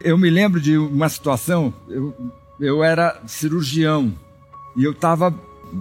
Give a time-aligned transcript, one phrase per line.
[0.00, 2.14] Eu me lembro de uma situação, eu,
[2.60, 4.12] eu era cirurgião
[4.76, 5.32] e eu estava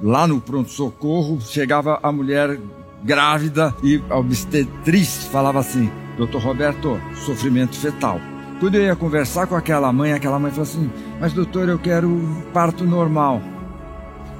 [0.01, 2.59] lá no pronto-socorro, chegava a mulher
[3.03, 8.19] grávida e a obstetriz falava assim: Doutor Roberto, sofrimento fetal.
[8.59, 10.89] Quando eu ia conversar com aquela mãe, aquela mãe falou assim:
[11.19, 12.09] Mas doutor, eu quero
[12.53, 13.41] parto normal.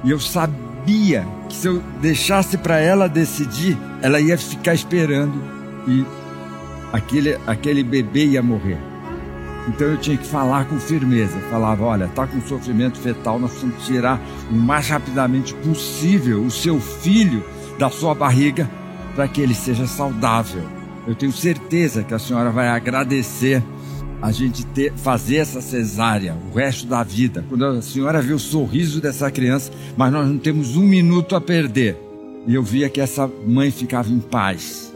[0.02, 5.42] E eu sabia que se eu deixasse para ela decidir, ela ia ficar esperando
[5.86, 6.04] e
[6.92, 8.93] aquele, aquele bebê ia morrer.
[9.68, 11.38] Então eu tinha que falar com firmeza.
[11.50, 16.80] Falava: olha, está com sofrimento fetal, nós precisamos tirar o mais rapidamente possível o seu
[16.80, 17.42] filho
[17.78, 18.70] da sua barriga
[19.14, 20.62] para que ele seja saudável.
[21.06, 23.62] Eu tenho certeza que a senhora vai agradecer
[24.22, 27.44] a gente ter, fazer essa cesárea o resto da vida.
[27.48, 31.40] Quando a senhora vê o sorriso dessa criança, mas nós não temos um minuto a
[31.40, 31.96] perder.
[32.46, 34.92] E eu via que essa mãe ficava em paz.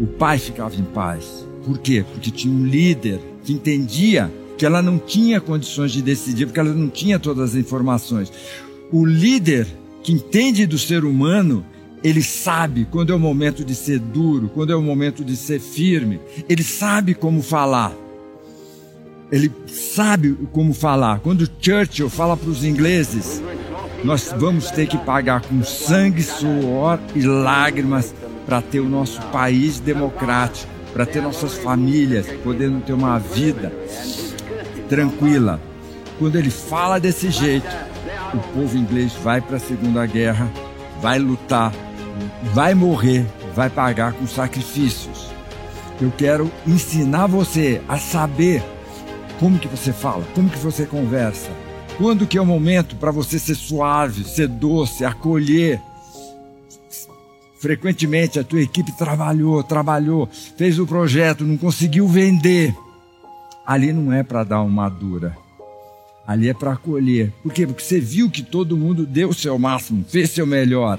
[0.00, 1.46] O pai ficava em paz.
[1.64, 2.04] Por quê?
[2.12, 6.72] Porque tinha um líder que entendia que ela não tinha condições de decidir, porque ela
[6.72, 8.32] não tinha todas as informações.
[8.90, 9.66] O líder
[10.02, 11.64] que entende do ser humano,
[12.02, 15.60] ele sabe quando é o momento de ser duro, quando é o momento de ser
[15.60, 17.92] firme, ele sabe como falar.
[19.32, 21.18] Ele sabe como falar.
[21.20, 23.42] Quando Churchill fala para os ingleses,
[24.04, 28.14] nós vamos ter que pagar com sangue, suor e lágrimas
[28.46, 33.72] para ter o nosso país democrático para ter nossas famílias podendo ter uma vida
[34.88, 35.60] tranquila.
[36.20, 37.66] Quando ele fala desse jeito,
[38.32, 40.48] o povo inglês vai para a Segunda Guerra,
[41.02, 41.72] vai lutar,
[42.52, 45.28] vai morrer, vai pagar com sacrifícios.
[46.00, 48.62] Eu quero ensinar você a saber
[49.40, 51.50] como que você fala, como que você conversa.
[51.98, 55.80] Quando que é o momento para você ser suave, ser doce, acolher,
[57.64, 62.76] Frequentemente a tua equipe trabalhou, trabalhou, fez o projeto, não conseguiu vender.
[63.64, 65.34] Ali não é para dar uma dura.
[66.26, 67.32] Ali é para acolher.
[67.42, 67.66] Por quê?
[67.66, 70.98] Porque você viu que todo mundo deu o seu máximo, fez seu melhor.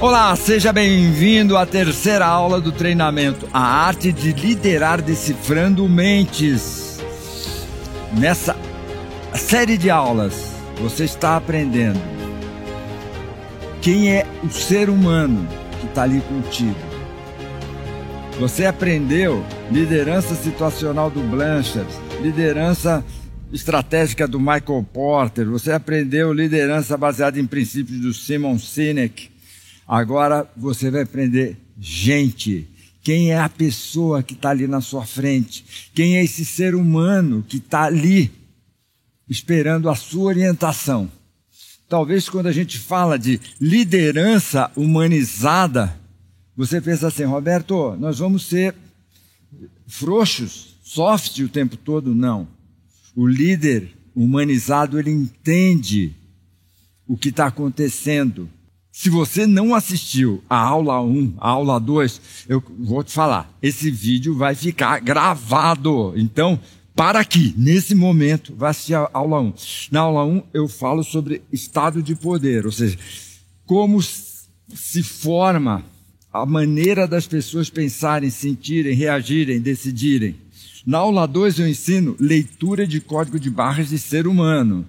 [0.00, 6.81] Olá, seja bem-vindo à terceira aula do treinamento A Arte de Liderar Decifrando Mentes.
[8.18, 8.54] Nessa
[9.34, 10.34] série de aulas,
[10.78, 11.98] você está aprendendo
[13.80, 15.48] quem é o ser humano
[15.80, 16.76] que está ali contigo.
[18.38, 21.90] Você aprendeu liderança situacional do Blanchard,
[22.20, 23.02] liderança
[23.50, 29.30] estratégica do Michael Porter, você aprendeu liderança baseada em princípios do Simon Sinek.
[29.88, 32.68] Agora você vai aprender gente
[33.02, 35.90] quem é a pessoa que está ali na sua frente?
[35.92, 38.30] Quem é esse ser humano que está ali
[39.28, 41.10] esperando a sua orientação?
[41.88, 45.98] Talvez quando a gente fala de liderança humanizada,
[46.56, 48.74] você pensa assim, Roberto, nós vamos ser
[49.86, 52.14] frouxos, soft o tempo todo?
[52.14, 52.46] Não.
[53.16, 56.14] O líder humanizado, ele entende
[57.06, 58.48] o que está acontecendo
[58.92, 63.90] se você não assistiu a aula 1, a aula 2, eu vou te falar, esse
[63.90, 66.12] vídeo vai ficar gravado.
[66.14, 66.60] Então,
[66.94, 69.54] para aqui, nesse momento, vai assistir a aula 1.
[69.90, 72.98] Na aula 1, eu falo sobre estado de poder, ou seja,
[73.64, 75.82] como se forma
[76.30, 80.36] a maneira das pessoas pensarem, sentirem, reagirem, decidirem.
[80.84, 84.86] Na aula 2, eu ensino leitura de código de barras de ser humano,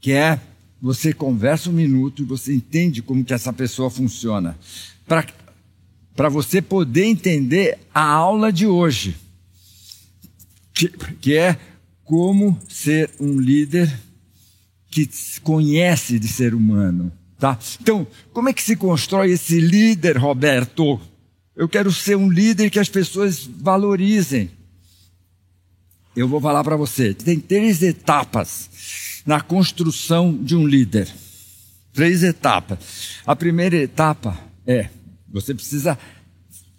[0.00, 0.40] que é
[0.80, 4.58] você conversa um minuto e você entende como que essa pessoa funciona.
[5.06, 9.16] Para você poder entender a aula de hoje,
[10.72, 10.88] que,
[11.20, 11.58] que é
[12.04, 13.92] como ser um líder
[14.90, 15.08] que
[15.42, 17.12] conhece de ser humano.
[17.38, 17.58] Tá?
[17.80, 21.00] Então, como é que se constrói esse líder, Roberto?
[21.54, 24.50] Eu quero ser um líder que as pessoas valorizem.
[26.16, 28.68] Eu vou falar para você, tem três etapas
[29.26, 31.08] na construção de um líder.
[31.92, 32.78] Três etapas.
[33.26, 34.88] A primeira etapa é:
[35.28, 35.98] você precisa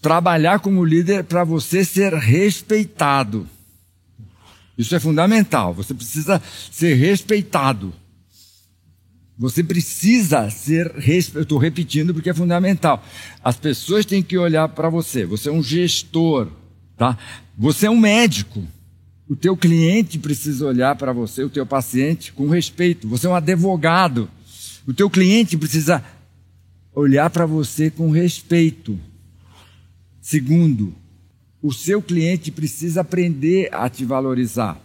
[0.01, 3.47] trabalhar como líder para você ser respeitado.
[4.77, 5.73] Isso é fundamental.
[5.73, 6.41] Você precisa
[6.71, 7.93] ser respeitado.
[9.37, 11.44] Você precisa ser respeitado.
[11.44, 13.03] Estou repetindo porque é fundamental.
[13.44, 15.25] As pessoas têm que olhar para você.
[15.25, 16.47] Você é um gestor,
[16.97, 17.17] tá?
[17.57, 18.65] Você é um médico.
[19.31, 23.07] O teu cliente precisa olhar para você, o teu paciente, com respeito.
[23.07, 24.30] Você é um advogado.
[24.86, 26.04] O teu cliente precisa
[26.94, 29.00] olhar para você com respeito.
[30.22, 30.94] Segundo,
[31.62, 34.78] o seu cliente precisa aprender a te valorizar.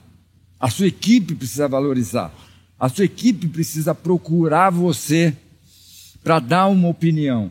[0.60, 2.32] A sua equipe precisa valorizar.
[2.78, 5.34] A sua equipe precisa procurar você
[6.22, 7.50] para dar uma opinião.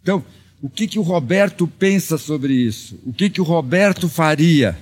[0.00, 0.24] Então,
[0.62, 2.98] o que, que o Roberto pensa sobre isso?
[3.04, 4.78] O que, que o Roberto faria?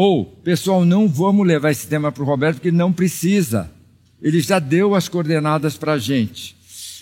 [0.00, 3.68] Ou, pessoal, não vamos levar esse tema para o Roberto porque não precisa.
[4.22, 6.54] Ele já deu as coordenadas para a gente.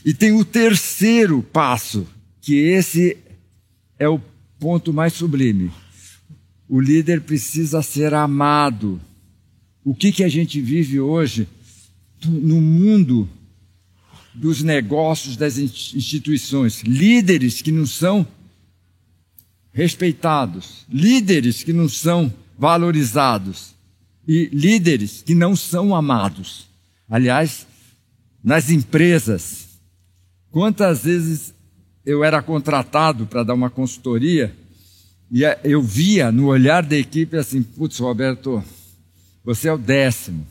[0.03, 2.07] E tem o terceiro passo,
[2.41, 3.19] que esse
[3.99, 4.19] é o
[4.59, 5.71] ponto mais sublime.
[6.67, 8.99] O líder precisa ser amado.
[9.85, 11.47] O que, que a gente vive hoje
[12.25, 13.29] no mundo
[14.33, 16.81] dos negócios, das instituições?
[16.81, 18.27] Líderes que não são
[19.71, 23.75] respeitados, líderes que não são valorizados
[24.27, 26.67] e líderes que não são amados.
[27.09, 27.67] Aliás,
[28.43, 29.69] nas empresas,
[30.51, 31.55] quantas vezes
[32.05, 34.55] eu era contratado para dar uma consultoria
[35.31, 38.63] e eu via no olhar da equipe assim: putz, Roberto,
[39.45, 40.47] você é o décimo.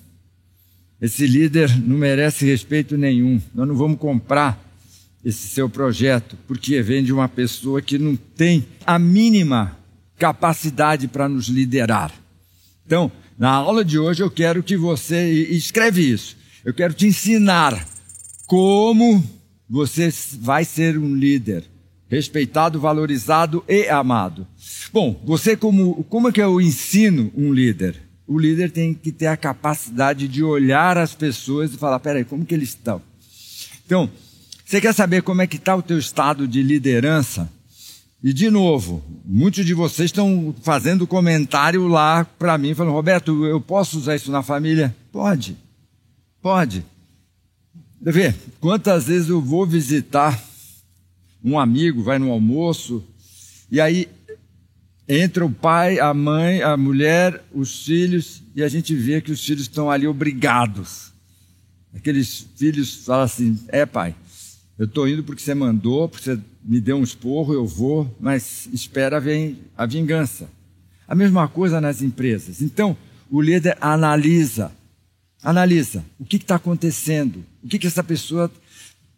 [1.02, 3.42] Esse líder não merece respeito nenhum.
[3.54, 4.62] Nós não vamos comprar
[5.24, 9.78] esse seu projeto, porque vem de uma pessoa que não tem a mínima
[10.18, 12.12] capacidade para nos liderar.
[12.86, 16.38] Então, na aula de hoje eu quero que você escreve isso.
[16.64, 17.86] Eu quero te ensinar
[18.48, 19.24] como
[19.70, 21.64] você vai ser um líder
[22.08, 24.48] respeitado, valorizado e amado.
[24.94, 27.96] Bom, você como como é que eu ensino um líder?
[28.28, 32.46] O líder tem que ter a capacidade de olhar as pessoas e falar, peraí, como
[32.46, 33.02] que eles estão?
[33.86, 34.10] Então,
[34.66, 37.52] você quer saber como é que está o teu estado de liderança?
[38.26, 43.62] E de novo, muitos de vocês estão fazendo comentário lá para mim, falando, Roberto, eu
[43.62, 44.96] posso usar isso na família?
[45.12, 45.56] Pode,
[46.42, 46.84] pode.
[48.02, 50.44] Vê, quantas vezes eu vou visitar
[51.44, 53.04] um amigo, vai no almoço,
[53.70, 54.10] e aí
[55.08, 59.46] entra o pai, a mãe, a mulher, os filhos, e a gente vê que os
[59.46, 61.14] filhos estão ali obrigados.
[61.94, 64.16] Aqueles filhos falam assim: é pai,
[64.78, 68.68] eu estou indo porque você mandou, porque você me deu um esporro, eu vou, mas
[68.74, 70.50] espera vem a vingança.
[71.08, 72.62] A mesma coisa nas empresas.
[72.62, 72.98] Então,
[73.30, 74.72] o líder analisa,
[75.42, 78.52] analisa o que está acontecendo, o que, que essa pessoa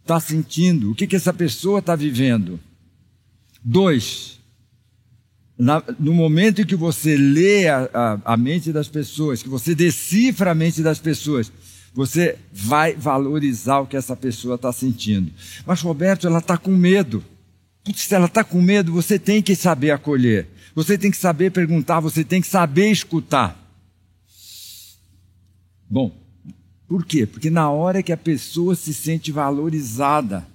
[0.02, 2.60] está sentindo, o que, que essa pessoa está vivendo.
[3.64, 4.40] Dois,
[5.58, 9.74] na, no momento em que você lê a, a, a mente das pessoas, que você
[9.74, 11.52] decifra a mente das pessoas,
[11.98, 15.32] você vai valorizar o que essa pessoa está sentindo.
[15.66, 17.26] Mas, Roberto, ela está com medo.
[17.96, 20.48] Se ela está com medo, você tem que saber acolher.
[20.76, 23.60] Você tem que saber perguntar, você tem que saber escutar.
[25.90, 26.16] Bom,
[26.88, 27.26] por quê?
[27.26, 30.46] Porque na hora que a pessoa se sente valorizada,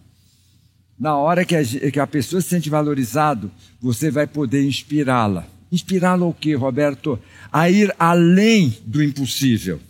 [0.96, 3.50] na hora que a, que a pessoa se sente valorizado,
[3.80, 5.44] você vai poder inspirá-la.
[5.72, 7.18] Inspirá-la o quê, Roberto?
[7.50, 9.80] A ir além do impossível.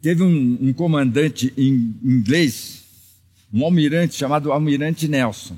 [0.00, 2.80] Teve um, um comandante em inglês
[3.52, 5.56] um almirante chamado Almirante Nelson.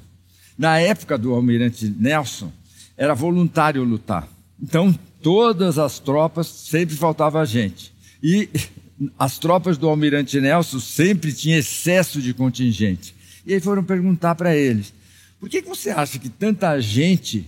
[0.57, 2.53] Na época do Almirante Nelson,
[2.97, 4.29] era voluntário lutar.
[4.61, 7.93] Então, todas as tropas sempre faltava gente.
[8.23, 8.49] E
[9.19, 13.15] as tropas do Almirante Nelson sempre tinham excesso de contingente.
[13.45, 14.93] E aí foram perguntar para eles:
[15.39, 17.47] por que, que você acha que tanta gente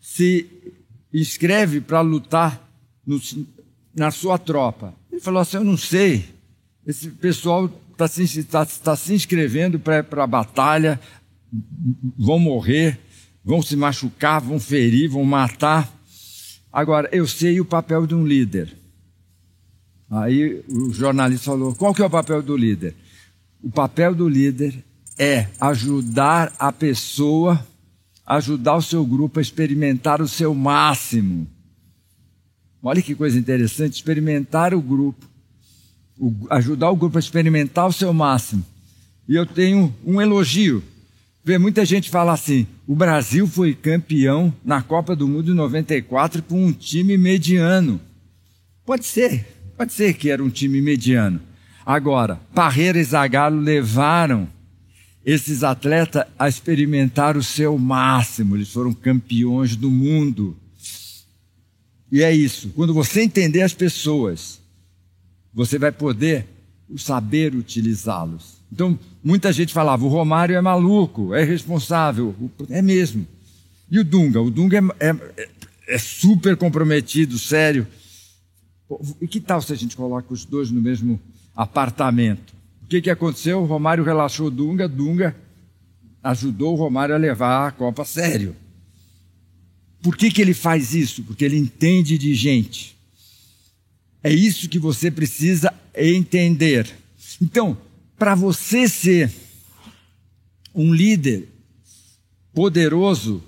[0.00, 0.46] se
[1.12, 2.68] inscreve para lutar
[3.06, 3.20] no,
[3.94, 4.94] na sua tropa?
[5.24, 6.28] Falou assim: eu não sei.
[6.86, 11.00] Esse pessoal está se, tá, tá se inscrevendo para a batalha,
[12.18, 13.00] vão morrer,
[13.42, 15.90] vão se machucar, vão ferir, vão matar.
[16.70, 18.76] Agora, eu sei o papel de um líder.
[20.10, 22.94] Aí o jornalista falou: qual que é o papel do líder?
[23.62, 24.84] O papel do líder
[25.18, 27.66] é ajudar a pessoa,
[28.26, 31.48] ajudar o seu grupo a experimentar o seu máximo.
[32.84, 35.26] Olha que coisa interessante, experimentar o grupo
[36.18, 38.64] o, ajudar o grupo a experimentar o seu máximo.
[39.28, 40.82] E eu tenho um elogio.
[41.44, 46.42] Vê, muita gente fala assim: o Brasil foi campeão na Copa do Mundo em 94
[46.42, 48.00] com um time mediano.
[48.84, 51.40] Pode ser, pode ser que era um time mediano.
[51.84, 54.48] Agora, Parreira e Zagallo levaram
[55.24, 58.56] esses atletas a experimentar o seu máximo.
[58.56, 60.56] Eles foram campeões do mundo.
[62.10, 62.70] E é isso.
[62.70, 64.60] Quando você entender as pessoas,
[65.52, 66.46] você vai poder
[66.96, 68.58] saber utilizá-los.
[68.72, 72.34] Então, muita gente falava: o Romário é maluco, é irresponsável.
[72.68, 73.26] É mesmo.
[73.90, 74.40] E o Dunga?
[74.40, 75.48] O Dunga é, é,
[75.88, 77.86] é super comprometido, sério.
[79.20, 81.20] E que tal se a gente coloca os dois no mesmo
[81.54, 82.54] apartamento?
[82.82, 83.62] O que, que aconteceu?
[83.62, 85.34] O Romário relaxou o Dunga, Dunga
[86.24, 88.56] ajudou o Romário a levar a Copa a sério.
[90.04, 91.22] Por que, que ele faz isso?
[91.22, 92.94] Porque ele entende de gente.
[94.22, 96.86] É isso que você precisa entender.
[97.40, 97.74] Então,
[98.18, 99.32] para você ser
[100.74, 101.48] um líder
[102.52, 103.42] poderoso,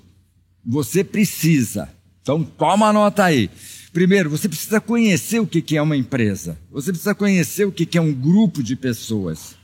[0.64, 1.90] você precisa.
[2.22, 3.50] Então, toma nota aí.
[3.92, 6.58] Primeiro, você precisa conhecer o que é uma empresa.
[6.70, 9.56] Você precisa conhecer o que é um grupo de pessoas.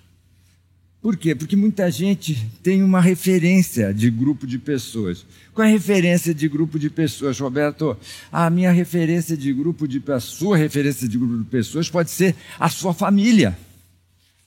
[1.02, 1.34] Por quê?
[1.34, 5.26] Porque muita gente tem uma referência de grupo de pessoas.
[5.52, 7.96] Qual é a referência de grupo de pessoas, Roberto?
[8.30, 12.36] A minha referência de grupo de a sua referência de grupo de pessoas pode ser
[12.56, 13.58] a sua família.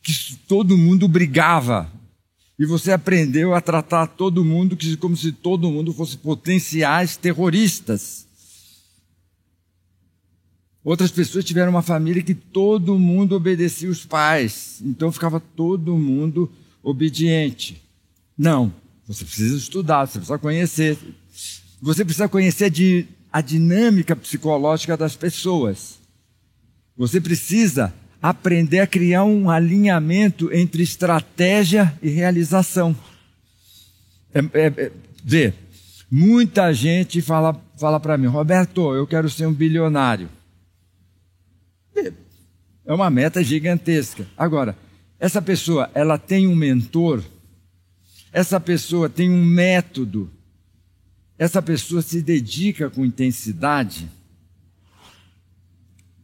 [0.01, 0.13] Que
[0.47, 1.91] todo mundo brigava.
[2.57, 8.24] E você aprendeu a tratar todo mundo como se todo mundo fosse potenciais terroristas.
[10.85, 16.51] Outras pessoas tiveram uma família que todo mundo obedecia os pais, então ficava todo mundo
[16.83, 17.81] obediente.
[18.37, 18.71] Não,
[19.07, 20.95] você precisa estudar, você precisa conhecer.
[21.81, 22.71] Você precisa conhecer
[23.33, 25.97] a dinâmica psicológica das pessoas.
[26.95, 32.95] Você precisa aprender a criar um alinhamento entre estratégia e realização.
[34.31, 34.91] É, é,
[35.33, 35.53] é,
[36.11, 40.29] muita gente fala, fala para mim, Roberto, eu quero ser um bilionário.
[42.85, 44.27] É uma meta gigantesca.
[44.37, 44.77] Agora,
[45.19, 47.23] essa pessoa, ela tem um mentor,
[48.31, 50.29] essa pessoa tem um método,
[51.37, 54.09] essa pessoa se dedica com intensidade.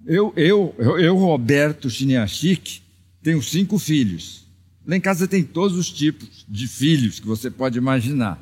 [0.06, 2.82] Eu, eu, eu, eu Roberto Chiniachik,
[3.22, 4.46] tenho cinco filhos.
[4.86, 8.42] Lá em casa tem todos os tipos de filhos que você pode imaginar.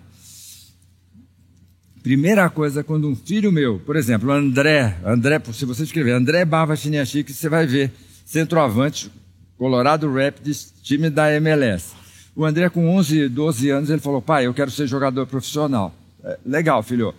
[2.02, 6.76] Primeira coisa, quando um filho meu, por exemplo, André, André, se você escrever André Barba
[6.76, 7.92] Chiniachik, você vai ver
[8.26, 9.12] centroavante,
[9.58, 11.92] Colorado Rapids, time da MLS.
[12.34, 15.94] O André, com 11, 12 anos, ele falou: pai, eu quero ser jogador profissional.
[16.24, 17.14] É, legal, filho.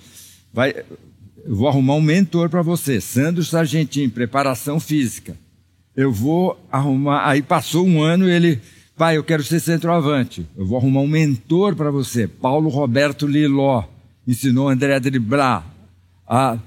[0.53, 0.75] Vai,
[1.45, 5.37] eu vou arrumar um mentor para você, Sandro Sargentin, preparação física.
[5.95, 7.29] Eu vou arrumar.
[7.29, 8.59] Aí passou um ano ele,
[8.97, 10.47] pai, eu quero ser centroavante.
[10.57, 13.85] Eu vou arrumar um mentor para você, Paulo Roberto Liló.
[14.27, 15.67] Ensinou André a driblar,
[16.27, 16.59] a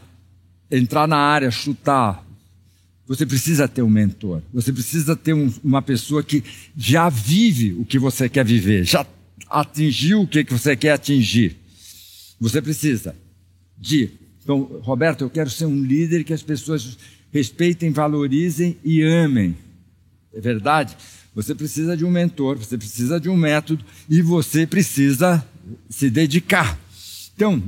[0.70, 2.24] entrar na área, chutar,
[3.06, 4.42] você precisa ter um mentor.
[4.54, 6.44] Você precisa ter um, uma pessoa que
[6.76, 9.06] já vive o que você quer viver, já
[9.50, 11.58] atingiu o que você quer atingir.
[12.40, 13.16] Você precisa
[13.78, 14.10] de.
[14.42, 16.98] Então, Roberto, eu quero ser um líder que as pessoas
[17.32, 19.56] respeitem, valorizem e amem.
[20.34, 20.98] É verdade?
[21.36, 25.46] Você precisa de um mentor, você precisa de um método e você precisa
[25.90, 26.80] se dedicar.
[27.36, 27.62] Então,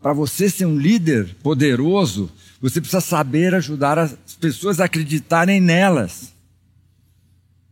[0.00, 2.30] para você ser um líder poderoso,
[2.60, 6.32] você precisa saber ajudar as pessoas a acreditarem nelas.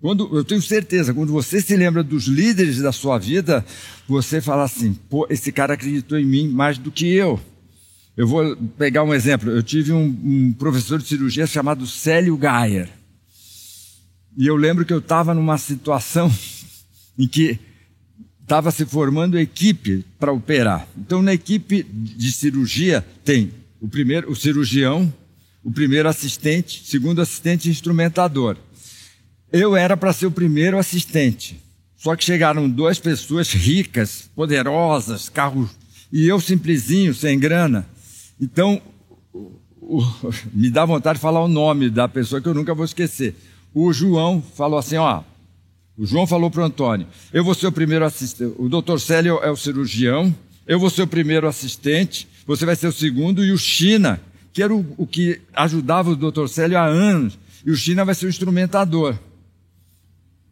[0.00, 3.64] Quando, eu tenho certeza, quando você se lembra dos líderes da sua vida,
[4.06, 7.40] você fala assim: pô, esse cara acreditou em mim mais do que eu.
[8.16, 9.50] Eu vou pegar um exemplo.
[9.50, 12.88] Eu tive um, um professor de cirurgia chamado Célio Gayer.
[14.37, 16.32] E eu lembro que eu estava numa situação
[17.18, 17.58] em que
[18.48, 20.88] estava se formando equipe para operar.
[20.96, 25.12] Então, na equipe de cirurgia tem o primeiro, o cirurgião,
[25.62, 28.56] o primeiro assistente, segundo assistente instrumentador.
[29.52, 31.60] Eu era para ser o primeiro assistente.
[31.94, 35.68] Só que chegaram duas pessoas ricas, poderosas, carros,
[36.10, 37.86] e eu simplesinho, sem grana.
[38.40, 38.80] Então,
[40.54, 43.36] me dá vontade de falar o nome da pessoa que eu nunca vou esquecer.
[43.74, 45.22] O João falou assim, ó,
[45.98, 49.40] o João falou para o Antônio, eu vou ser o primeiro assistente, o doutor Célio
[49.42, 50.32] é o cirurgião,
[50.64, 54.20] eu vou ser o primeiro assistente, você vai ser o segundo, e o China,
[54.52, 56.46] que era o, o que ajudava o Dr.
[56.46, 57.36] Célio há anos,
[57.66, 59.18] e o China vai ser o instrumentador.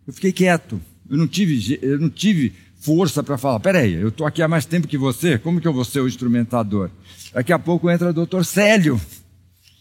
[0.06, 0.80] Eu fiquei quieto.
[1.08, 4.64] Eu não tive, eu não tive força para falar, peraí, eu estou aqui há mais
[4.64, 6.90] tempo que você, como que eu vou ser o instrumentador?
[7.32, 9.00] Daqui a pouco entra o doutor Célio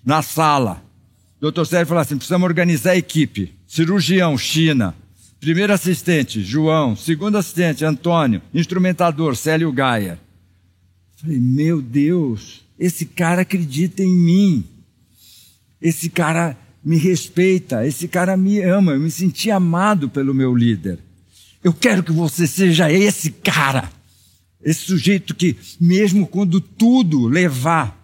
[0.06, 0.84] na sala.
[1.38, 3.54] O doutor Célio fala assim, precisamos organizar a equipe.
[3.68, 4.96] Cirurgião, China.
[5.46, 6.96] Primeiro assistente, João.
[6.96, 8.42] Segundo assistente, Antônio.
[8.52, 10.20] Instrumentador, Célio Gaia.
[11.18, 14.64] Falei, meu Deus, esse cara acredita em mim.
[15.80, 18.94] Esse cara me respeita, esse cara me ama.
[18.94, 20.98] Eu me senti amado pelo meu líder.
[21.64, 23.92] Eu quero que você seja esse cara.
[24.64, 28.04] Esse sujeito que, mesmo quando tudo levar,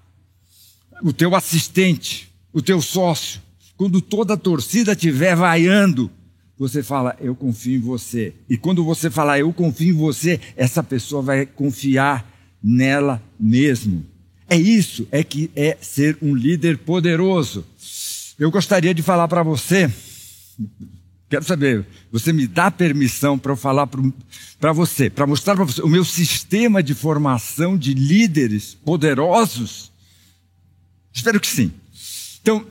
[1.02, 3.42] o teu assistente, o teu sócio,
[3.76, 6.12] quando toda a torcida estiver vaiando,
[6.62, 8.36] você fala, eu confio em você.
[8.48, 12.24] E quando você falar, eu confio em você, essa pessoa vai confiar
[12.62, 14.06] nela mesmo.
[14.48, 17.66] É isso, é que é ser um líder poderoso.
[18.38, 19.92] Eu gostaria de falar para você,
[21.28, 23.88] quero saber, você me dá permissão para eu falar
[24.60, 29.92] para você, para mostrar para você o meu sistema de formação de líderes poderosos?
[31.12, 31.72] Espero que sim.
[32.40, 32.68] Então,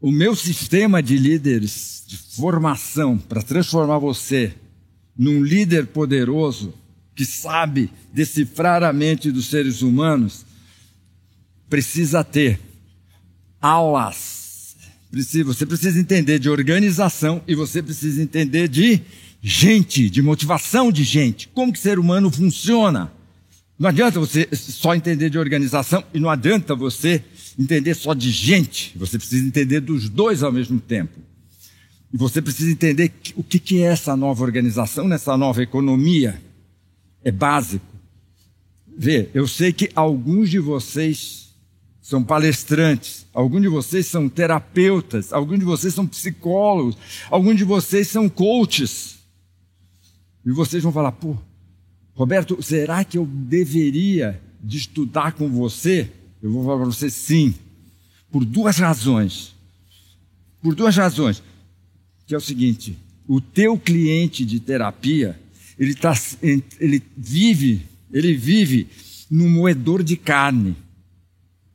[0.00, 4.52] o meu sistema de líderes de formação para transformar você
[5.16, 6.74] num líder poderoso
[7.14, 10.44] que sabe decifrar a mente dos seres humanos
[11.68, 12.58] precisa ter
[13.60, 14.74] aulas.
[15.12, 19.00] Você precisa entender de organização e você precisa entender de
[19.40, 21.46] gente, de motivação de gente.
[21.54, 23.12] Como que o ser humano funciona.
[23.78, 27.22] Não adianta você só entender de organização e não adianta você
[27.56, 28.92] entender só de gente.
[28.96, 31.29] Você precisa entender dos dois ao mesmo tempo.
[32.12, 36.40] E você precisa entender o que é essa nova organização, nessa nova economia.
[37.22, 37.86] É básico.
[38.96, 41.50] Vê, eu sei que alguns de vocês
[42.02, 46.96] são palestrantes, alguns de vocês são terapeutas, alguns de vocês são psicólogos,
[47.30, 49.20] alguns de vocês são coaches.
[50.44, 51.36] E vocês vão falar, pô,
[52.14, 56.10] Roberto, será que eu deveria de estudar com você?
[56.42, 57.54] Eu vou falar para você sim,
[58.30, 59.54] por duas razões.
[60.60, 61.42] Por duas razões.
[62.30, 62.96] Que é o seguinte,
[63.26, 65.36] o teu cliente de terapia,
[65.76, 66.16] ele, tá,
[66.78, 67.82] ele vive,
[68.12, 68.86] ele vive
[69.28, 70.76] num moedor de carne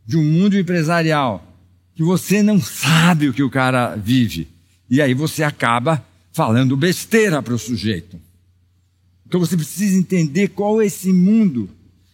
[0.08, 1.46] de um mundo empresarial
[1.94, 4.48] que você não sabe o que o cara vive.
[4.90, 8.18] E aí você acaba falando besteira para o sujeito.
[9.28, 11.70] Então você precisa entender qual é esse mundo.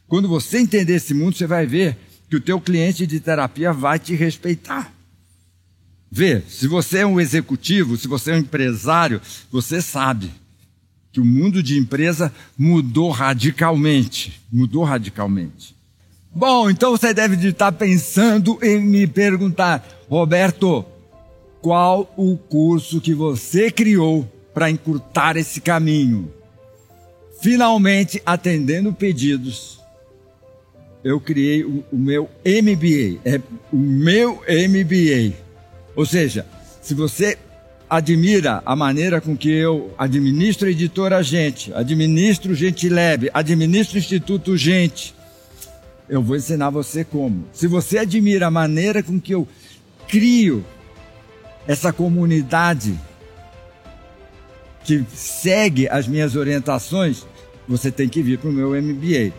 [0.07, 1.95] Quando você entender esse mundo, você vai ver
[2.27, 4.91] que o teu cliente de terapia vai te respeitar.
[6.11, 10.29] Vê, se você é um executivo, se você é um empresário, você sabe
[11.11, 14.41] que o mundo de empresa mudou radicalmente.
[14.51, 15.73] Mudou radicalmente.
[16.33, 20.85] Bom, então você deve estar pensando em me perguntar, Roberto,
[21.61, 26.31] qual o curso que você criou para encurtar esse caminho?
[27.41, 29.79] Finalmente, atendendo pedidos,
[31.03, 33.19] eu criei o, o, meu MBA.
[33.25, 33.41] É
[33.71, 35.50] o meu MBA.
[35.95, 36.45] Ou seja,
[36.81, 37.37] se você
[37.89, 43.99] admira a maneira com que eu administro a editora Gente, administro Gente Lab, administro o
[43.99, 45.13] Instituto Gente,
[46.07, 47.45] eu vou ensinar você como.
[47.51, 49.47] Se você admira a maneira com que eu
[50.07, 50.65] crio
[51.67, 52.97] essa comunidade
[54.83, 57.25] que segue as minhas orientações,
[57.67, 59.31] você tem que vir para o meu MBA.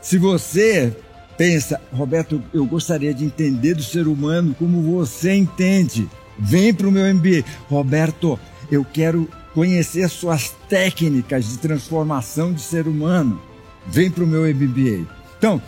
[0.00, 0.96] Se você
[1.38, 6.92] pensa, Roberto, eu gostaria de entender do ser humano como você entende, vem para o
[6.92, 7.44] meu MBA.
[7.70, 8.38] Roberto,
[8.70, 13.40] eu quero conhecer suas técnicas de transformação de ser humano.
[13.86, 15.06] Vem para o meu MBA.
[15.38, 15.62] Então,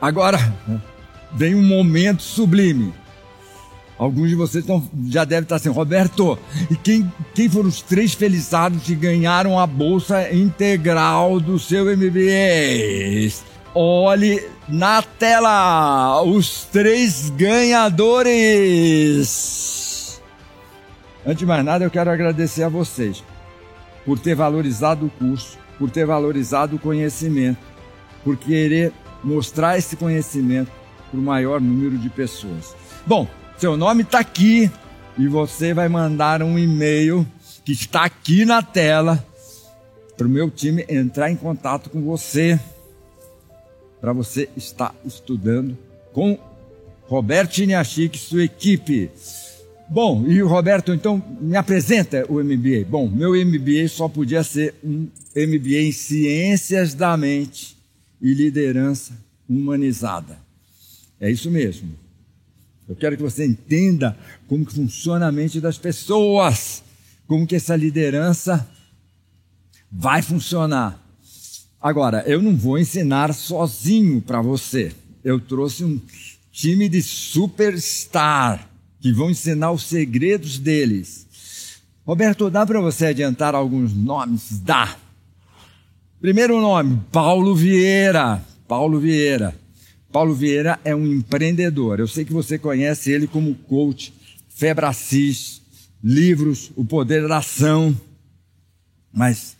[0.00, 0.38] agora
[1.34, 2.94] vem um momento sublime.
[3.98, 6.38] Alguns de vocês tão, já devem estar assim, Roberto,
[6.70, 13.53] e quem, quem foram os três feliciados que ganharam a bolsa integral do seu MBA?
[13.74, 18.22] Olhe na tela os três ganhadores.
[21.26, 23.24] Antes de mais nada, eu quero agradecer a vocês
[24.04, 27.58] por ter valorizado o curso, por ter valorizado o conhecimento,
[28.22, 28.92] por querer
[29.24, 30.70] mostrar esse conhecimento
[31.10, 32.76] para o maior número de pessoas.
[33.04, 33.26] Bom,
[33.58, 34.70] seu nome está aqui
[35.18, 37.26] e você vai mandar um e-mail
[37.64, 39.24] que está aqui na tela
[40.16, 42.60] para o meu time entrar em contato com você,
[44.04, 45.78] para você estar estudando
[46.12, 46.38] com
[47.06, 49.10] Roberto Iniachik e sua equipe.
[49.88, 52.84] Bom, e o Roberto, então, me apresenta o MBA.
[52.86, 57.78] Bom, meu MBA só podia ser um MBA em Ciências da Mente
[58.20, 59.14] e Liderança
[59.48, 60.38] Humanizada.
[61.18, 61.88] É isso mesmo.
[62.86, 64.14] Eu quero que você entenda
[64.46, 66.84] como que funciona a mente das pessoas,
[67.26, 68.68] como que essa liderança
[69.90, 71.02] vai funcionar.
[71.84, 74.90] Agora, eu não vou ensinar sozinho para você.
[75.22, 76.00] Eu trouxe um
[76.50, 78.70] time de superstar
[79.02, 81.26] que vão ensinar os segredos deles.
[82.06, 84.60] Roberto, dá para você adiantar alguns nomes?
[84.60, 84.96] Dá.
[86.22, 88.42] Primeiro nome, Paulo Vieira.
[88.66, 89.54] Paulo Vieira.
[90.10, 92.00] Paulo Vieira é um empreendedor.
[92.00, 94.14] Eu sei que você conhece ele como coach,
[94.48, 95.60] Febracis,
[96.02, 97.94] livros, O Poder da Ação.
[99.12, 99.54] Mas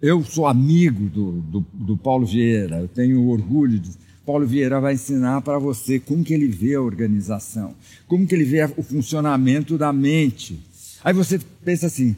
[0.00, 3.90] eu sou amigo do, do, do Paulo Vieira, eu tenho orgulho de.
[4.24, 7.74] Paulo Vieira vai ensinar para você como que ele vê a organização,
[8.06, 10.60] como que ele vê o funcionamento da mente.
[11.02, 12.14] Aí você pensa assim,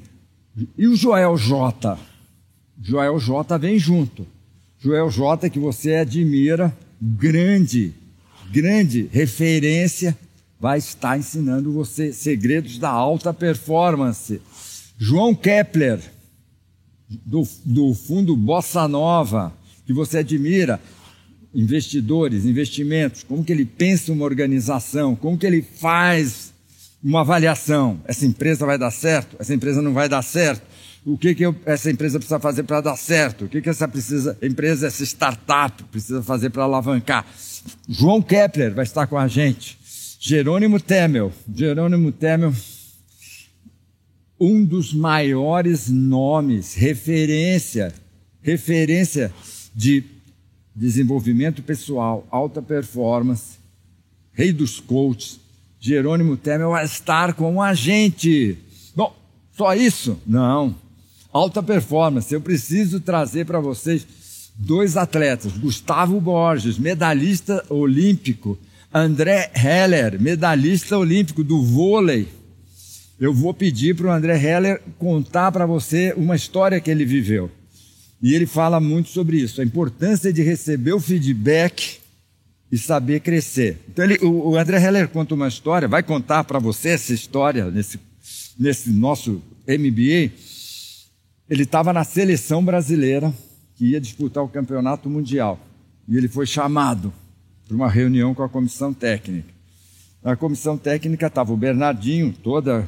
[0.77, 1.99] e o Joel J?
[2.81, 4.27] Joel J vem junto.
[4.79, 7.95] Joel J que você admira, grande,
[8.51, 10.17] grande referência,
[10.61, 14.41] vai estar ensinando você segredos da alta performance.
[14.99, 16.01] João Kepler,
[17.25, 19.53] do, do fundo Bossa Nova,
[19.87, 20.81] que você admira,
[21.55, 26.53] investidores, investimentos, como que ele pensa uma organização, como que ele faz
[27.03, 28.01] uma avaliação.
[28.07, 29.37] Essa empresa vai dar certo?
[29.39, 30.63] Essa empresa não vai dar certo?
[31.05, 33.47] O que, que eu, essa empresa precisa fazer para dar certo?
[33.47, 37.27] O que, que essa precisa, empresa, essa startup precisa fazer para alavancar?
[37.89, 39.77] João Kepler vai estar com a gente.
[40.21, 41.33] Jerônimo Temel.
[41.53, 42.55] Jerônimo Temel,
[44.45, 47.95] um dos maiores nomes, referência,
[48.43, 49.33] referência
[49.73, 50.03] de
[50.75, 53.59] desenvolvimento pessoal, alta performance,
[54.33, 55.39] rei dos coaches,
[55.79, 58.59] Jerônimo Temel vai estar com a gente.
[58.97, 59.15] Bom,
[59.57, 60.19] só isso?
[60.27, 60.75] Não.
[61.33, 62.35] Alta performance.
[62.35, 64.05] Eu preciso trazer para vocês
[64.57, 68.59] dois atletas: Gustavo Borges, medalhista olímpico,
[68.93, 72.42] André Heller, medalhista olímpico do vôlei.
[73.23, 77.49] Eu vou pedir para o André Heller contar para você uma história que ele viveu.
[78.21, 82.01] E ele fala muito sobre isso, a importância de receber o feedback
[82.69, 83.79] e saber crescer.
[83.89, 88.01] Então ele, o, André Heller conta uma história, vai contar para você essa história nesse,
[88.59, 90.33] nesse nosso MBA.
[91.49, 93.33] Ele estava na seleção brasileira
[93.77, 95.61] que ia disputar o campeonato mundial
[96.09, 97.13] e ele foi chamado
[97.69, 99.55] para uma reunião com a comissão técnica.
[100.25, 102.85] Na comissão técnica estava o Bernardinho, toda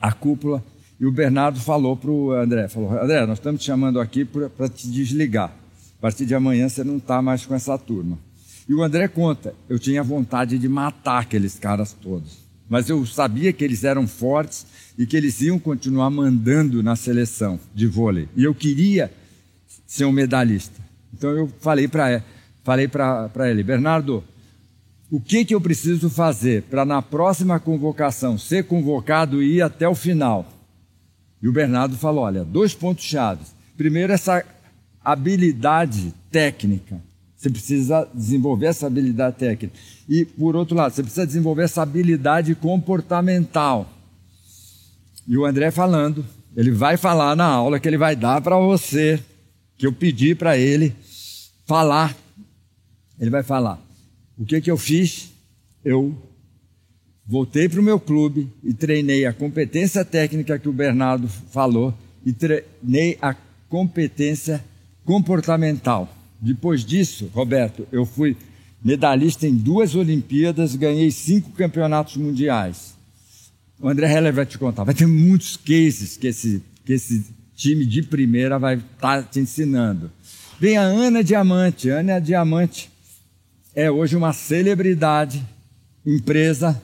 [0.00, 0.64] a cúpula,
[1.00, 4.68] e o Bernardo falou para o André, falou, André, nós estamos te chamando aqui para
[4.68, 5.52] te desligar.
[5.98, 8.18] A partir de amanhã você não está mais com essa turma.
[8.68, 12.38] E o André conta, eu tinha vontade de matar aqueles caras todos.
[12.68, 14.66] Mas eu sabia que eles eram fortes
[14.98, 18.28] e que eles iam continuar mandando na seleção de vôlei.
[18.36, 19.10] E eu queria
[19.86, 20.78] ser um medalhista.
[21.14, 22.22] Então eu falei para
[22.62, 24.22] falei para ele, Bernardo,
[25.10, 29.88] o que, que eu preciso fazer para na próxima convocação ser convocado e ir até
[29.88, 30.46] o final?
[31.42, 33.54] E o Bernardo falou: olha, dois pontos chaves.
[33.76, 34.44] Primeiro, essa
[35.02, 37.00] habilidade técnica.
[37.36, 39.78] Você precisa desenvolver essa habilidade técnica.
[40.08, 43.88] E, por outro lado, você precisa desenvolver essa habilidade comportamental.
[45.26, 49.22] E o André falando, ele vai falar na aula que ele vai dar para você,
[49.78, 50.94] que eu pedi para ele
[51.64, 52.14] falar.
[53.20, 53.87] Ele vai falar.
[54.38, 55.32] O que, que eu fiz?
[55.84, 56.16] Eu
[57.26, 61.92] voltei para o meu clube e treinei a competência técnica que o Bernardo falou
[62.24, 63.34] e treinei a
[63.68, 64.64] competência
[65.04, 66.14] comportamental.
[66.40, 68.36] Depois disso, Roberto, eu fui
[68.82, 72.96] medalhista em duas Olimpíadas, ganhei cinco campeonatos mundiais.
[73.80, 74.84] O André Heller vai te contar.
[74.84, 79.40] Vai ter muitos cases que esse, que esse time de primeira vai estar tá te
[79.40, 80.10] ensinando.
[80.60, 81.88] Vem a Ana Diamante.
[81.88, 82.90] Ana Diamante
[83.78, 85.40] é hoje uma celebridade,
[86.04, 86.82] empresa,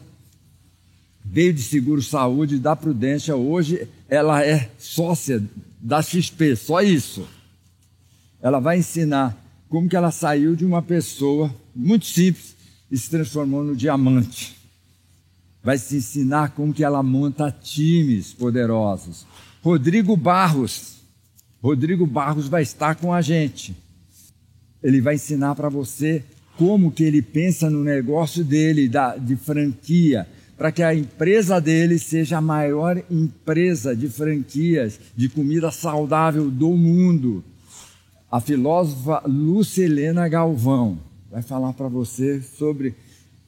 [1.25, 3.35] veio de seguro saúde, da Prudência.
[3.35, 5.43] Hoje ela é sócia
[5.81, 7.27] da XP, só isso.
[8.41, 9.37] Ela vai ensinar
[9.69, 12.55] como que ela saiu de uma pessoa muito simples
[12.89, 14.57] e se transformou no diamante.
[15.65, 19.27] Vai se ensinar como que ela monta times poderosos.
[19.65, 20.99] Rodrigo Barros.
[21.61, 23.75] Rodrigo Barros vai estar com a gente.
[24.81, 26.23] Ele vai ensinar para você
[26.59, 31.99] como que ele pensa no negócio dele da, de franquia, para que a empresa dele
[31.99, 37.45] seja a maior empresa de franquias de comida saudável do mundo
[38.35, 40.99] a filósofa Lucilena Galvão
[41.31, 42.93] vai falar para você sobre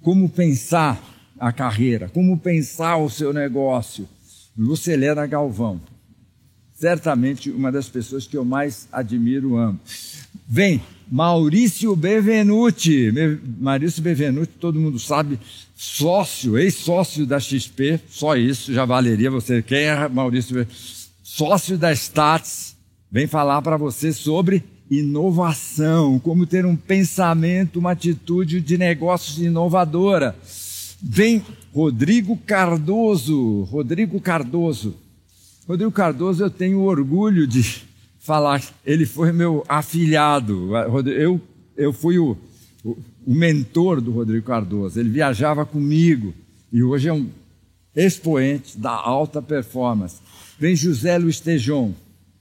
[0.00, 1.02] como pensar
[1.40, 4.08] a carreira, como pensar o seu negócio.
[4.56, 5.80] Lucilena Galvão,
[6.72, 9.80] certamente uma das pessoas que eu mais admiro e amo.
[10.46, 13.12] Vem, Maurício Bevenuti.
[13.58, 15.38] Maurício Bevenuti, todo mundo sabe,
[15.74, 19.62] sócio, ex-sócio da XP, só isso já valeria você.
[19.62, 20.66] Quem é Maurício?
[21.22, 22.76] Sócio da Stats,
[23.10, 30.36] vem falar para você sobre inovação, como ter um pensamento, uma atitude de negócios inovadora.
[31.02, 31.42] Vem
[31.74, 34.96] Rodrigo Cardoso, Rodrigo Cardoso.
[35.68, 37.85] Rodrigo Cardoso, eu tenho orgulho de
[38.26, 40.76] falar, ele foi meu afilhado.
[41.08, 41.40] Eu,
[41.76, 42.36] eu fui o,
[42.84, 44.98] o, o mentor do Rodrigo Cardoso.
[44.98, 46.34] Ele viajava comigo
[46.72, 47.30] e hoje é um
[47.94, 50.16] expoente da alta performance.
[50.58, 51.94] Vem José Luiz Tejon.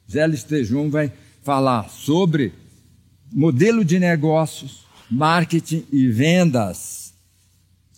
[0.07, 1.11] José Luiz Tejon vai
[1.43, 2.51] falar sobre
[3.31, 7.13] modelo de negócios, marketing e vendas.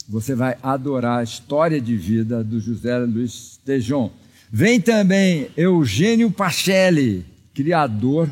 [0.09, 4.11] Você vai adorar a história de vida do José Luiz Tejon.
[4.51, 7.25] Vem também Eugênio Pacelli,
[7.57, 8.29] criador,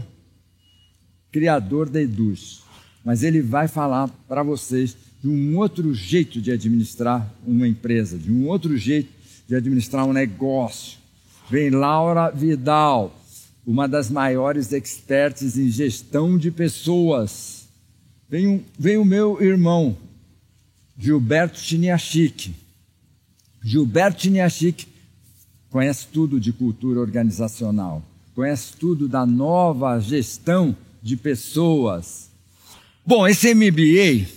[1.31, 2.61] criador da Eduz.
[3.03, 8.31] Mas ele vai falar para vocês de um outro jeito de administrar uma empresa, de
[8.31, 9.09] um outro jeito
[9.47, 10.99] de administrar um negócio.
[11.49, 13.19] Vem Laura Vidal,
[13.65, 17.67] uma das maiores experts em gestão de pessoas.
[18.29, 19.97] Vem, vem o meu irmão,
[20.95, 22.53] Gilberto Chiniachik.
[23.63, 24.87] Gilberto Chiniachik
[25.71, 28.03] conhece tudo de cultura organizacional,
[28.35, 32.29] conhece tudo da nova gestão de pessoas.
[33.05, 34.27] Bom, esse MBA,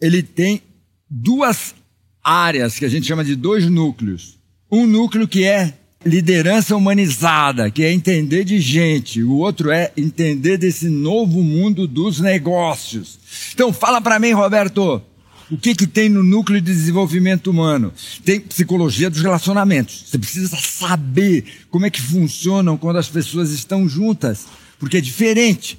[0.00, 0.60] ele tem
[1.08, 1.74] duas
[2.22, 4.36] áreas que a gente chama de dois núcleos.
[4.70, 10.56] Um núcleo que é liderança humanizada, que é entender de gente, o outro é entender
[10.56, 13.18] desse novo mundo dos negócios.
[13.54, 15.02] Então fala para mim, Roberto,
[15.50, 17.92] o que, que tem no núcleo de desenvolvimento humano?
[18.24, 20.04] Tem psicologia dos relacionamentos.
[20.06, 24.46] Você precisa saber como é que funcionam quando as pessoas estão juntas,
[24.78, 25.78] porque é diferente.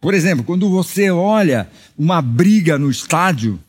[0.00, 3.60] Por exemplo, quando você olha uma briga no estádio,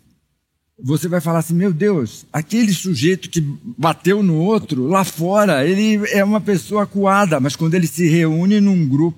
[0.81, 3.41] você vai falar assim: meu Deus, aquele sujeito que
[3.77, 8.59] bateu no outro lá fora, ele é uma pessoa acuada, mas quando ele se reúne
[8.61, 9.17] num grupo,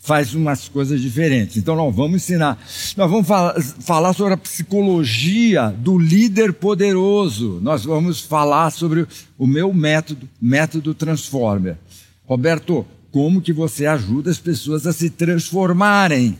[0.00, 1.56] faz umas coisas diferentes.
[1.56, 2.58] Então, nós vamos ensinar.
[2.96, 7.58] Nós vamos falar, falar sobre a psicologia do líder poderoso.
[7.62, 9.06] Nós vamos falar sobre
[9.36, 11.76] o meu método, método Transformer.
[12.24, 16.38] Roberto, como que você ajuda as pessoas a se transformarem?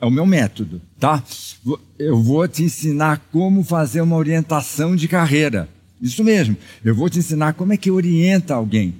[0.00, 1.22] É o meu método, tá?
[1.98, 5.68] Eu vou te ensinar como fazer uma orientação de carreira.
[6.00, 6.56] Isso mesmo.
[6.82, 8.94] Eu vou te ensinar como é que orienta alguém.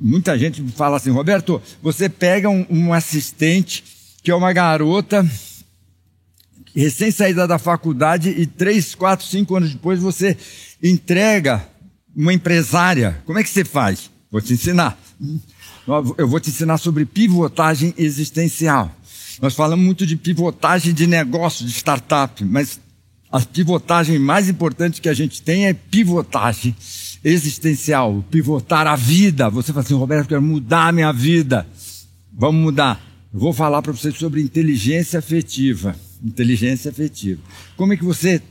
[0.00, 3.82] Muita gente fala assim, Roberto, você pega um, um assistente
[4.22, 5.26] que é uma garota
[6.74, 10.36] recém-saída da faculdade e três, quatro, cinco anos depois você
[10.82, 11.66] entrega
[12.14, 13.22] uma empresária.
[13.24, 14.10] Como é que você faz?
[14.30, 14.98] Vou te ensinar.
[16.18, 18.94] Eu vou te ensinar sobre pivotagem existencial.
[19.40, 22.78] Nós falamos muito de pivotagem de negócio, de startup, mas
[23.30, 26.76] a pivotagem mais importante que a gente tem é pivotagem
[27.24, 29.48] existencial, pivotar a vida.
[29.50, 31.66] Você fala assim, Roberto, eu quero mudar a minha vida.
[32.32, 33.00] Vamos mudar.
[33.32, 35.94] Eu vou falar para vocês sobre inteligência afetiva.
[36.24, 37.40] Inteligência afetiva.
[37.76, 38.42] Como é que você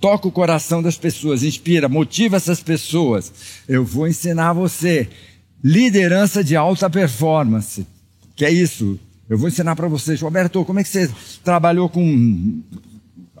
[0.00, 3.32] toca o coração das pessoas, inspira, motiva essas pessoas?
[3.68, 5.08] Eu vou ensinar você
[5.62, 7.86] liderança de alta performance.
[8.34, 8.98] Que é isso?
[9.28, 11.10] Eu vou ensinar para vocês, Roberto, como é que você
[11.42, 12.62] trabalhou com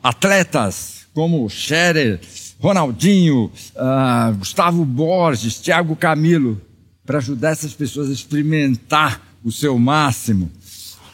[0.02, 2.20] atletas como Scherer,
[2.58, 6.60] Ronaldinho, uh, Gustavo Borges, Thiago Camilo,
[7.04, 10.50] para ajudar essas pessoas a experimentar o seu máximo.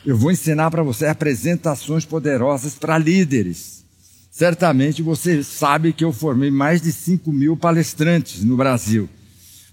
[0.04, 3.84] Eu vou ensinar para você apresentações poderosas para líderes.
[4.30, 9.08] Certamente você sabe que eu formei mais de 5 mil palestrantes no Brasil.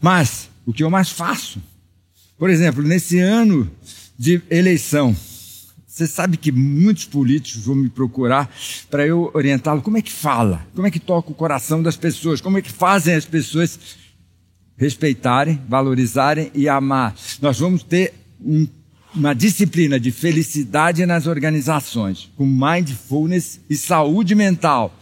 [0.02, 1.62] Mas o que eu mais faço?
[2.38, 3.70] Por exemplo, nesse ano
[4.18, 5.16] de eleição.
[6.00, 8.50] Você sabe que muitos políticos vão me procurar
[8.90, 9.82] para eu orientá-lo.
[9.82, 10.66] Como é que fala?
[10.74, 12.40] Como é que toca o coração das pessoas?
[12.40, 13.78] Como é que fazem as pessoas
[14.78, 17.14] respeitarem, valorizarem e amar?
[17.42, 18.66] Nós vamos ter um,
[19.14, 24.98] uma disciplina de felicidade nas organizações, com mindfulness e saúde mental.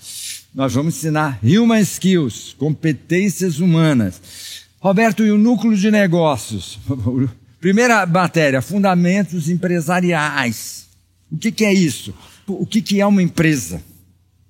[0.51, 4.65] Nós vamos ensinar human skills, competências humanas.
[4.79, 6.79] Roberto, e o núcleo de negócios?
[7.61, 10.86] Primeira matéria, fundamentos empresariais.
[11.31, 12.13] O que, que é isso?
[12.47, 13.81] O que, que é uma empresa?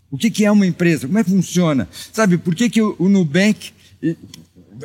[0.09, 1.07] O que, que é uma empresa?
[1.07, 1.87] Como é que funciona?
[2.13, 3.73] Sabe, por que, que o, Nubank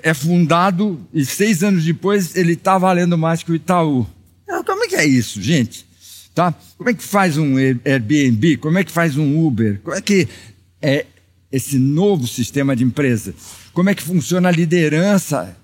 [0.03, 4.07] é fundado e seis anos depois ele está valendo mais que o Itaú?
[4.49, 5.87] Ah, como é que é isso, gente?
[6.35, 6.55] Tá?
[6.77, 8.57] Como é que faz um Airbnb?
[8.57, 9.81] Como é que faz um Uber?
[9.83, 10.27] Como é que
[10.81, 11.07] é
[11.53, 13.35] esse novo sistema de empresa?
[13.73, 15.57] Como é que funciona a liderança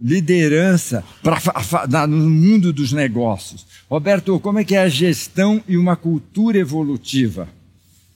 [0.00, 3.66] liderança pra, no mundo dos negócios.
[3.88, 7.48] Roberto, como é que é a gestão e uma cultura evolutiva?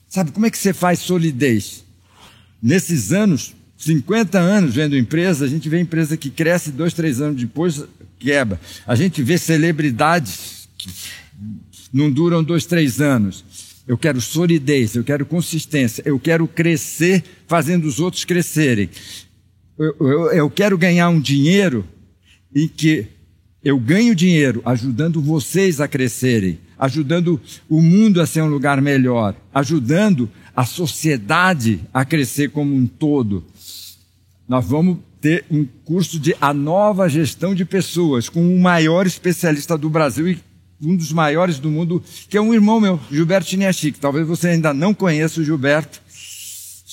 [0.07, 1.83] Sabe, como é que você faz solidez?
[2.61, 7.41] Nesses anos, 50 anos vendo empresa, a gente vê empresa que cresce dois, três anos
[7.41, 7.83] depois
[8.19, 8.59] quebra.
[8.85, 10.89] A gente vê celebridades que
[11.91, 13.43] não duram dois, três anos.
[13.87, 18.89] Eu quero solidez, eu quero consistência, eu quero crescer fazendo os outros crescerem
[19.77, 21.85] eu, eu, eu quero ganhar um dinheiro
[22.55, 23.07] em que
[23.63, 29.35] eu ganho dinheiro ajudando vocês a crescerem, ajudando o mundo a ser um lugar melhor,
[29.53, 33.45] ajudando a sociedade a crescer como um todo.
[34.47, 39.77] Nós vamos ter um curso de a nova gestão de pessoas com o maior especialista
[39.77, 40.39] do Brasil e
[40.83, 43.99] um dos maiores do mundo, que é um irmão meu, Gilberto Chiniachik.
[43.99, 46.00] Talvez você ainda não conheça o Gilberto.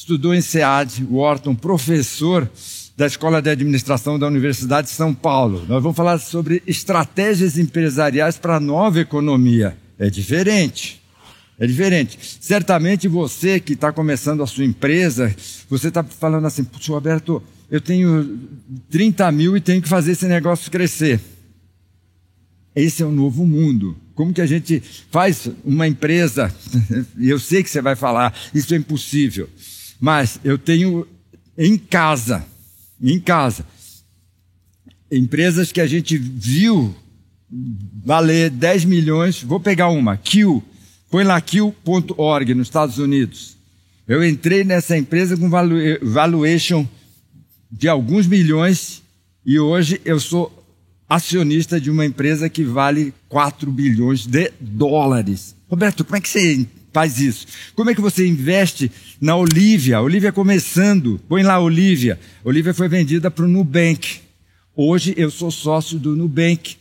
[0.09, 2.51] Estudou em SEAD, Wharton, professor
[2.97, 5.67] da Escola de Administração da Universidade de São Paulo.
[5.69, 9.77] Nós vamos falar sobre estratégias empresariais para a nova economia.
[9.99, 11.03] É diferente.
[11.59, 12.19] É diferente.
[12.41, 15.37] Certamente você que está começando a sua empresa,
[15.69, 18.41] você está falando assim, Puxa, Roberto, eu tenho
[18.89, 21.21] 30 mil e tenho que fazer esse negócio crescer.
[22.75, 23.95] Esse é o novo mundo.
[24.19, 26.53] Como que a gente faz uma empresa?
[27.17, 29.49] Eu sei que você vai falar, isso é impossível.
[30.01, 31.07] Mas eu tenho
[31.57, 32.45] em casa
[33.01, 33.65] em casa.
[35.11, 36.95] Empresas que a gente viu
[38.05, 40.63] valer 10 milhões, vou pegar uma, Q,
[41.11, 43.57] põe lá Q.org nos Estados Unidos.
[44.07, 46.87] Eu entrei nessa empresa com valuation
[47.71, 49.03] de alguns milhões
[49.45, 50.55] e hoje eu sou
[51.09, 55.55] acionista de uma empresa que vale 4 bilhões de dólares.
[55.69, 57.47] Roberto, como é que você faz isso?
[57.75, 60.01] Como é que você investe na Olivia?
[60.01, 62.19] Olivia começando, põe lá Olivia.
[62.45, 64.21] Olivia foi vendida para o Nubank.
[64.75, 66.77] Hoje eu sou sócio do Nubank,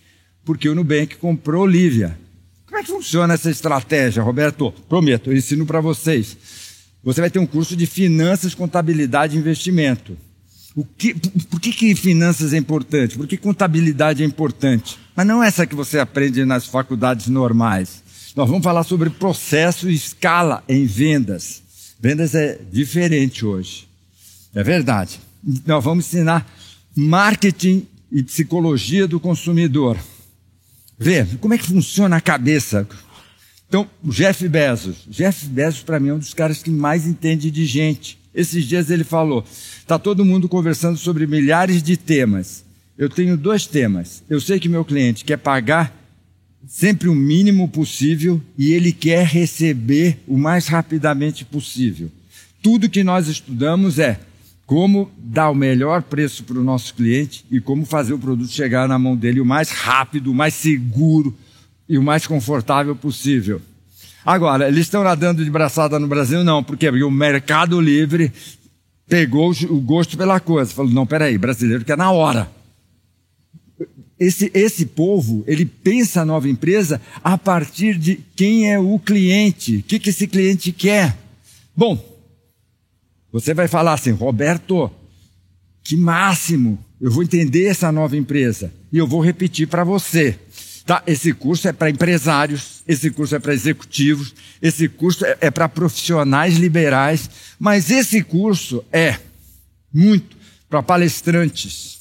[0.46, 2.17] porque o Nubank comprou Olivia.
[2.65, 4.72] Como é que funciona essa estratégia, Roberto?
[4.88, 6.38] Prometo, eu ensino para vocês.
[7.04, 10.17] Você vai ter um curso de finanças, contabilidade e investimento.
[10.98, 11.13] Que,
[11.50, 13.17] por que, que finanças é importante?
[13.17, 15.00] Por que contabilidade é importante?
[15.15, 18.04] Mas não essa que você aprende nas faculdades normais.
[18.38, 21.63] Nós vamos falar sobre processo e escala em vendas.
[22.00, 23.88] Vendas é diferente hoje.
[24.54, 25.19] É verdade.
[25.65, 26.47] Nós vamos ensinar
[26.95, 29.97] marketing e psicologia do consumidor.
[31.00, 32.88] Vê, como é que funciona a cabeça?
[33.67, 34.97] Então, Jeff Bezos.
[35.10, 38.19] Jeff Bezos, para mim, é um dos caras que mais entende de gente.
[38.36, 39.43] Esses dias ele falou:
[39.80, 42.63] está todo mundo conversando sobre milhares de temas.
[42.95, 44.21] Eu tenho dois temas.
[44.30, 45.91] Eu sei que meu cliente quer pagar
[46.65, 52.10] sempre o mínimo possível e ele quer receber o mais rapidamente possível.
[52.62, 54.20] Tudo que nós estudamos é
[54.65, 58.88] como dar o melhor preço para o nosso cliente e como fazer o produto chegar
[58.88, 61.34] na mão dele o mais rápido, o mais seguro
[61.88, 63.62] e o mais confortável possível.
[64.26, 66.43] Agora, eles estão nadando de braçada no Brasil?
[66.43, 68.30] Não, porque o Mercado Livre
[69.08, 70.74] pegou o gosto pela coisa.
[70.74, 72.52] Falou, não, peraí, brasileiro quer na hora.
[74.20, 79.78] Esse, esse povo, ele pensa a nova empresa a partir de quem é o cliente,
[79.78, 81.16] o que, que esse cliente quer.
[81.76, 82.04] Bom,
[83.32, 84.90] você vai falar assim, Roberto,
[85.84, 90.40] que máximo, eu vou entender essa nova empresa e eu vou repetir para você.
[90.86, 91.04] Tá?
[91.06, 95.70] Esse curso é para empresários, esse curso é para executivos, esse curso é, é para
[95.70, 99.20] profissionais liberais, mas esse curso é
[99.94, 100.36] muito
[100.70, 101.96] para palestrantes.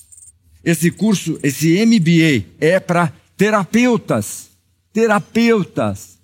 [0.66, 4.48] Esse curso, esse MBA, é para terapeutas.
[4.92, 6.18] Terapeutas.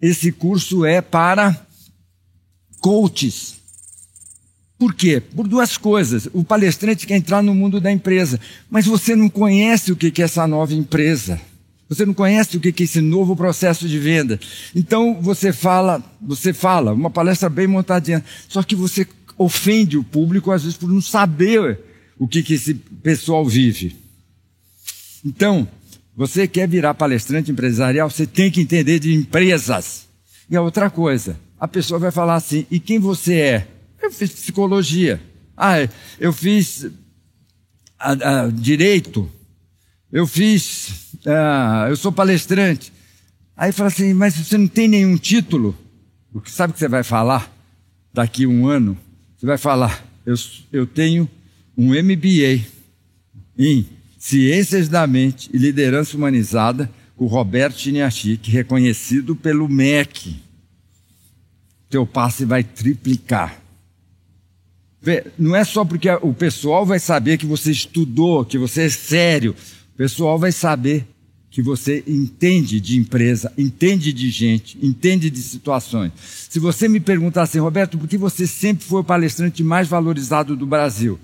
[0.00, 1.66] Esse curso é para
[2.80, 3.56] coaches.
[4.78, 5.20] Por quê?
[5.20, 6.30] Por duas coisas.
[6.32, 10.24] O palestrante quer entrar no mundo da empresa, mas você não conhece o que é
[10.24, 11.38] essa nova empresa.
[11.90, 14.40] Você não conhece o que é esse novo processo de venda.
[14.74, 20.50] Então você fala, você fala, uma palestra bem montadinha, só que você ofende o público
[20.50, 21.91] às vezes por não saber
[22.22, 23.96] o que, que esse pessoal vive.
[25.24, 25.66] Então,
[26.14, 30.06] você quer virar palestrante empresarial, você tem que entender de empresas.
[30.48, 33.68] E a outra coisa, a pessoa vai falar assim: e quem você é?
[34.00, 35.20] Eu fiz psicologia.
[35.56, 35.88] Ah,
[36.20, 36.86] eu fiz
[37.98, 39.28] a, a, direito.
[40.12, 42.92] Eu fiz ah, eu sou palestrante.
[43.56, 45.76] Aí fala assim, mas você não tem nenhum título?
[46.32, 47.52] O sabe que você vai falar
[48.14, 48.96] daqui a um ano?
[49.36, 50.36] Você vai falar, eu,
[50.72, 51.28] eu tenho
[51.82, 52.64] um MBA
[53.58, 53.84] em
[54.16, 60.36] Ciências da Mente e Liderança Humanizada com Roberto Chiniachik, reconhecido pelo MEC.
[61.90, 63.60] Teu passe vai triplicar.
[65.36, 69.56] Não é só porque o pessoal vai saber que você estudou, que você é sério.
[69.92, 71.04] O pessoal vai saber
[71.50, 76.12] que você entende de empresa, entende de gente, entende de situações.
[76.48, 80.56] Se você me perguntar assim, Roberto, por que você sempre foi o palestrante mais valorizado
[80.56, 81.18] do Brasil?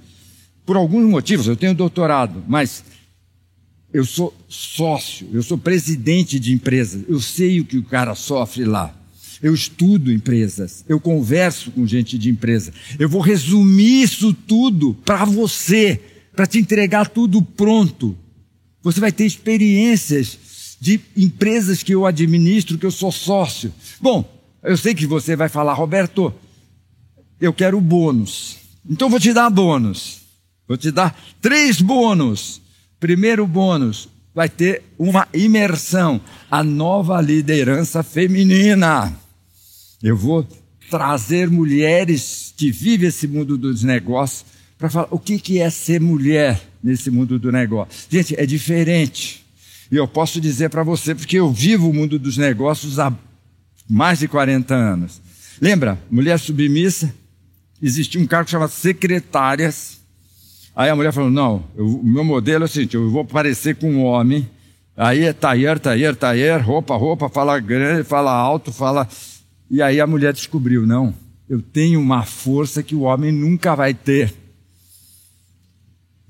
[0.68, 2.84] Por alguns motivos, eu tenho doutorado, mas
[3.90, 8.66] eu sou sócio, eu sou presidente de empresas, eu sei o que o cara sofre
[8.66, 8.94] lá.
[9.42, 12.70] Eu estudo empresas, eu converso com gente de empresa.
[12.98, 16.02] Eu vou resumir isso tudo para você,
[16.36, 18.14] para te entregar tudo pronto,
[18.82, 23.72] você vai ter experiências de empresas que eu administro, que eu sou sócio.
[24.02, 24.22] Bom,
[24.62, 26.30] eu sei que você vai falar, Roberto,
[27.40, 28.58] eu quero bônus.
[28.86, 30.27] Então vou te dar bônus.
[30.68, 32.60] Vou te dar três bônus.
[33.00, 39.12] Primeiro bônus, vai ter uma imersão, a nova liderança feminina.
[40.02, 40.46] Eu vou
[40.90, 44.44] trazer mulheres que vivem esse mundo dos negócios
[44.78, 48.06] para falar o que, que é ser mulher nesse mundo do negócio.
[48.08, 49.44] Gente, é diferente.
[49.90, 53.12] E eu posso dizer para você, porque eu vivo o mundo dos negócios há
[53.88, 55.20] mais de 40 anos.
[55.60, 57.12] Lembra, mulher submissa?
[57.82, 59.97] Existia um cargo chamado secretárias.
[60.78, 63.90] Aí a mulher falou: Não, o meu modelo é o seguinte: eu vou parecer com
[63.90, 64.48] um homem.
[64.96, 69.08] Aí é taier, taier, taier, roupa, roupa, fala grande, fala alto, fala.
[69.68, 71.12] E aí a mulher descobriu: Não,
[71.50, 74.32] eu tenho uma força que o homem nunca vai ter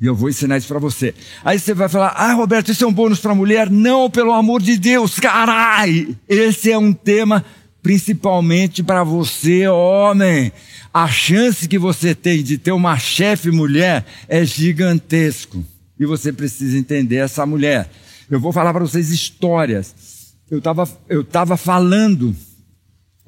[0.00, 1.14] E eu vou ensinar isso para você.
[1.44, 4.62] Aí você vai falar: "Ah, Roberto, isso é um bônus para mulher?" Não, pelo amor
[4.62, 6.16] de Deus, carai!
[6.26, 7.44] Esse é um tema
[7.82, 10.50] principalmente para você, homem.
[10.98, 15.64] A chance que você tem de ter uma chefe mulher é gigantesco.
[15.96, 17.88] E você precisa entender essa mulher.
[18.28, 20.34] Eu vou falar para vocês histórias.
[20.50, 22.34] Eu estava eu tava falando,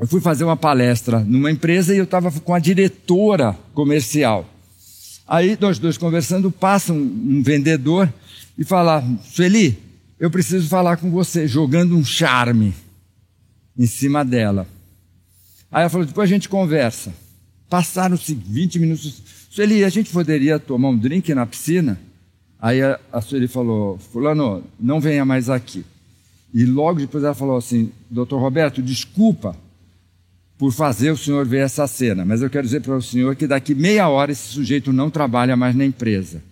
[0.00, 4.52] eu fui fazer uma palestra numa empresa e eu estava com a diretora comercial.
[5.24, 8.12] Aí nós dois conversando, passa um, um vendedor
[8.58, 9.78] e fala: Sueli,
[10.18, 12.74] eu preciso falar com você, jogando um charme
[13.78, 14.66] em cima dela.
[15.70, 17.14] Aí ela falou: depois a gente conversa.
[17.70, 19.22] Passaram-se 20 minutos.
[19.48, 21.98] Sueli, a gente poderia tomar um drink na piscina?
[22.60, 25.84] Aí a, a Sueli falou: Fulano, não venha mais aqui.
[26.52, 29.56] E logo depois ela falou assim: Doutor Roberto, desculpa
[30.58, 33.46] por fazer o senhor ver essa cena, mas eu quero dizer para o senhor que
[33.46, 36.42] daqui meia hora esse sujeito não trabalha mais na empresa.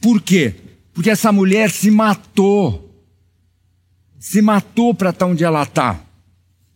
[0.00, 0.54] Por quê?
[0.92, 2.90] Porque essa mulher se matou.
[4.18, 6.03] Se matou para estar onde ela está.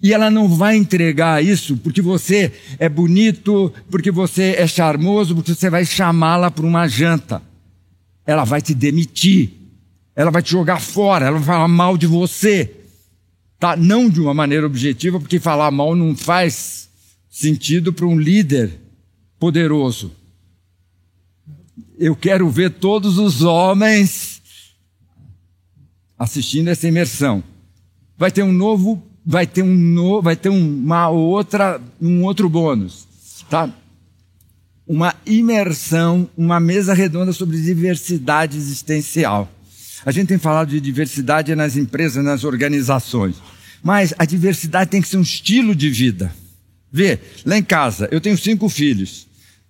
[0.00, 5.54] E ela não vai entregar isso porque você é bonito, porque você é charmoso, porque
[5.54, 7.42] você vai chamá-la para uma janta.
[8.24, 9.52] Ela vai te demitir.
[10.14, 12.74] Ela vai te jogar fora, ela vai falar mal de você.
[13.58, 13.76] Tá?
[13.76, 16.88] Não de uma maneira objetiva, porque falar mal não faz
[17.28, 18.80] sentido para um líder
[19.38, 20.12] poderoso.
[21.96, 24.38] Eu quero ver todos os homens
[26.18, 27.42] assistindo essa imersão.
[28.16, 33.06] Vai ter um novo, vai ter um novo, vai ter uma outra, um outro bônus,
[33.50, 33.70] tá?
[34.86, 39.46] Uma imersão, uma mesa redonda sobre diversidade existencial.
[40.06, 43.36] A gente tem falado de diversidade nas empresas, nas organizações.
[43.82, 46.34] Mas a diversidade tem que ser um estilo de vida.
[46.90, 49.28] Vê, lá em casa, eu tenho cinco filhos.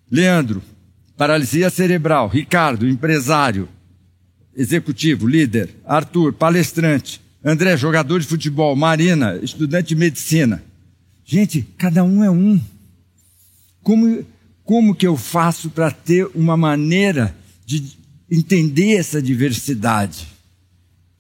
[0.09, 0.63] Leandro,
[1.17, 2.29] paralisia cerebral.
[2.29, 3.69] Ricardo, empresário,
[4.57, 5.69] executivo, líder.
[5.85, 7.21] Arthur, palestrante.
[7.45, 8.75] André, jogador de futebol.
[8.75, 10.63] Marina, estudante de medicina.
[11.25, 12.61] Gente, cada um é um.
[13.83, 14.25] Como,
[14.65, 17.35] como que eu faço para ter uma maneira
[17.65, 17.99] de
[18.31, 20.27] entender essa diversidade.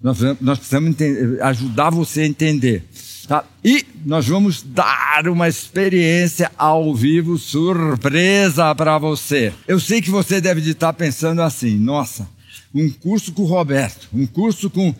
[0.01, 2.85] Nós, nós precisamos entender, ajudar você a entender.
[3.27, 3.45] Tá?
[3.64, 9.53] E nós vamos dar uma experiência ao vivo surpresa para você.
[9.66, 12.29] Eu sei que você deve estar pensando assim: nossa,
[12.75, 14.95] um curso com o Roberto, um curso com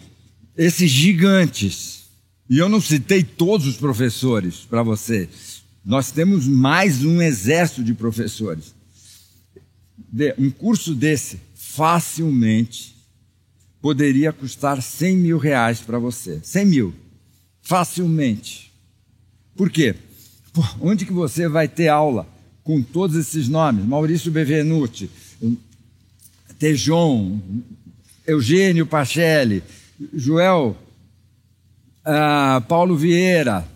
[0.59, 2.09] esses gigantes.
[2.51, 5.29] E eu não citei todos os professores para você.
[5.85, 8.75] Nós temos mais um exército de professores.
[10.37, 12.97] Um curso desse facilmente
[13.81, 16.41] poderia custar 100 mil reais para você.
[16.43, 16.95] 100 mil.
[17.63, 18.73] Facilmente.
[19.55, 19.95] Por quê?
[20.81, 22.27] Onde que você vai ter aula
[22.65, 23.85] com todos esses nomes?
[23.85, 25.09] Maurício Bevenuti,
[26.59, 27.39] Tejon,
[28.27, 29.63] Eugênio Pacelli,
[30.13, 30.77] Joel,
[32.07, 33.67] uh, Paulo Vieira,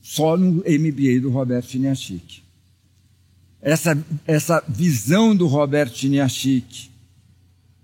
[0.00, 2.46] só no MBA do Roberto Chiniachique
[3.66, 3.98] essa,
[4.28, 6.88] essa visão do Roberto Chiniachik.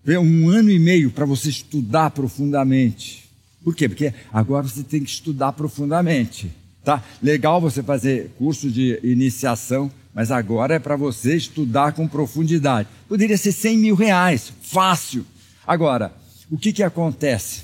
[0.07, 3.29] Um ano e meio para você estudar profundamente.
[3.65, 3.89] Por quê?
[3.89, 6.53] Porque agora você tem que estudar profundamente.
[6.85, 7.03] Tá?
[7.21, 12.89] Legal você fazer curso de iniciação, mas agora é para você estudar com profundidade.
[13.09, 15.25] Poderia ser 100 mil reais, fácil.
[15.67, 16.13] Agora,
[16.51, 17.63] o que, que acontece?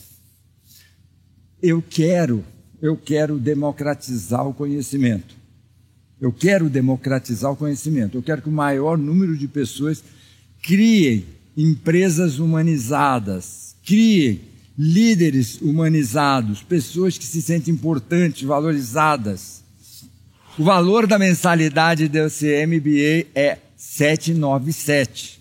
[1.62, 2.44] Eu quero,
[2.80, 5.36] eu quero democratizar o conhecimento.
[6.20, 8.16] Eu quero democratizar o conhecimento.
[8.16, 10.02] Eu quero que o maior número de pessoas
[10.62, 11.24] criem
[11.56, 14.40] empresas humanizadas, criem
[14.78, 19.64] líderes humanizados, pessoas que se sentem importantes, valorizadas.
[20.58, 25.40] O valor da mensalidade desse MBA é 797.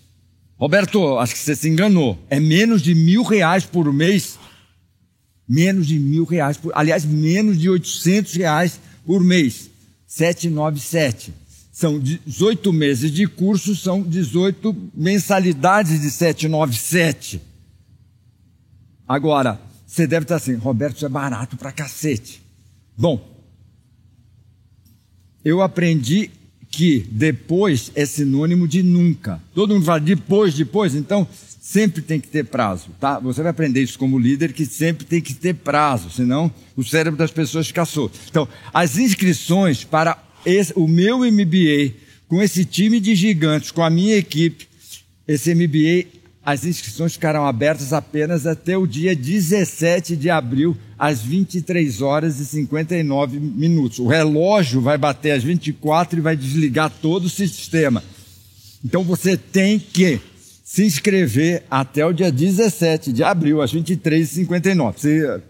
[0.56, 2.16] Roberto, acho que você se enganou.
[2.30, 4.38] É menos de mil reais por mês.
[5.48, 9.68] Menos de mil reais por, aliás, menos de 800 reais por mês.
[10.06, 11.34] 797.
[11.72, 17.40] São 18 meses de curso, são 18 mensalidades de 797.
[19.06, 22.40] Agora, você deve estar assim, Roberto, isso é barato pra cacete.
[22.96, 23.37] Bom,
[25.48, 26.30] eu aprendi
[26.70, 29.40] que depois é sinônimo de nunca.
[29.54, 31.26] Todo mundo fala depois, depois, então
[31.60, 33.18] sempre tem que ter prazo, tá?
[33.18, 37.18] Você vai aprender isso como líder que sempre tem que ter prazo, senão o cérebro
[37.18, 38.18] das pessoas fica solto.
[38.28, 41.94] Então, as inscrições para esse, o meu MBA
[42.28, 44.68] com esse time de gigantes, com a minha equipe,
[45.26, 46.17] esse MBA
[46.48, 52.46] as inscrições ficarão abertas apenas até o dia 17 de abril, às 23 horas e
[52.46, 53.98] 59 minutos.
[53.98, 58.02] O relógio vai bater às 24 e vai desligar todo o sistema.
[58.82, 60.18] Então você tem que
[60.64, 65.42] se inscrever até o dia 17 de abril, às 23h59.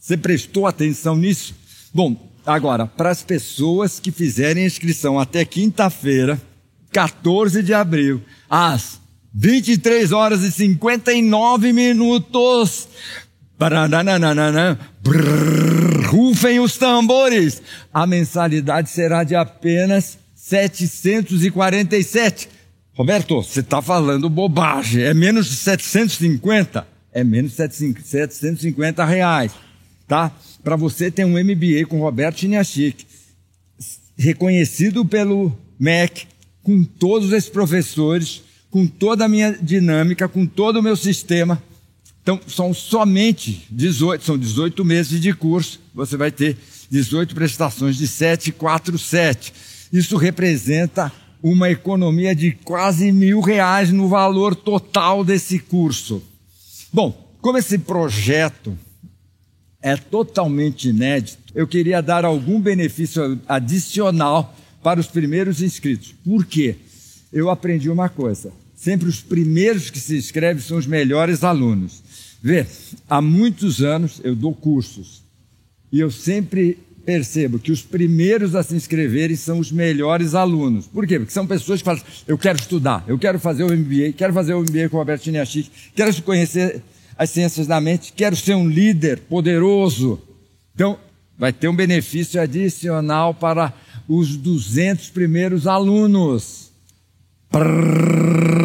[0.00, 1.54] Você, prestou atenção nisso?
[1.94, 6.42] Bom, agora, para as pessoas que fizerem a inscrição até quinta-feira,
[6.90, 9.00] 14 de abril, às
[9.34, 12.86] 23 horas e 59 minutos.
[16.08, 17.60] Rufem os tambores.
[17.92, 22.48] A mensalidade será de apenas 747.
[22.94, 25.02] Roberto, você está falando bobagem.
[25.02, 26.86] É menos de 750?
[27.12, 29.52] É menos de 750 reais,
[30.06, 30.30] tá?
[30.62, 33.06] Para você ter um MBA com Roberto Chiniachik,
[34.16, 36.26] reconhecido pelo MEC,
[36.62, 41.62] com todos esses professores, com toda a minha dinâmica, com todo o meu sistema.
[42.22, 45.78] Então, são somente 18, são 18 meses de curso.
[45.94, 46.56] Você vai ter
[46.90, 49.52] 18 prestações de 747.
[49.92, 51.12] Isso representa
[51.42, 56.22] uma economia de quase mil reais no valor total desse curso.
[56.90, 58.74] Bom, como esse projeto
[59.82, 66.14] é totalmente inédito, eu queria dar algum benefício adicional para os primeiros inscritos.
[66.24, 66.76] Por quê?
[67.30, 68.52] Eu aprendi uma coisa:
[68.82, 72.02] sempre os primeiros que se inscrevem são os melhores alunos.
[72.42, 72.66] Vê,
[73.08, 75.22] há muitos anos eu dou cursos
[75.92, 76.76] e eu sempre
[77.06, 80.88] percebo que os primeiros a se inscreverem são os melhores alunos.
[80.88, 81.20] Por quê?
[81.20, 84.54] Porque são pessoas que falam, eu quero estudar, eu quero fazer o MBA, quero fazer
[84.54, 86.82] o MBA com o Roberto Chiniachik, quero conhecer
[87.16, 90.20] as ciências da mente, quero ser um líder poderoso.
[90.74, 90.98] Então,
[91.38, 93.72] vai ter um benefício adicional para
[94.08, 96.72] os 200 primeiros alunos.
[97.52, 98.61] Brrr,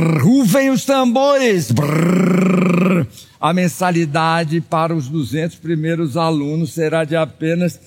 [0.47, 1.69] rufem os tambores!
[1.71, 3.05] Brrr,
[3.39, 7.77] a mensalidade para os 200 primeiros alunos será de apenas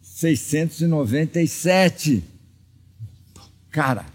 [0.00, 2.22] 697.
[3.72, 4.06] Cara,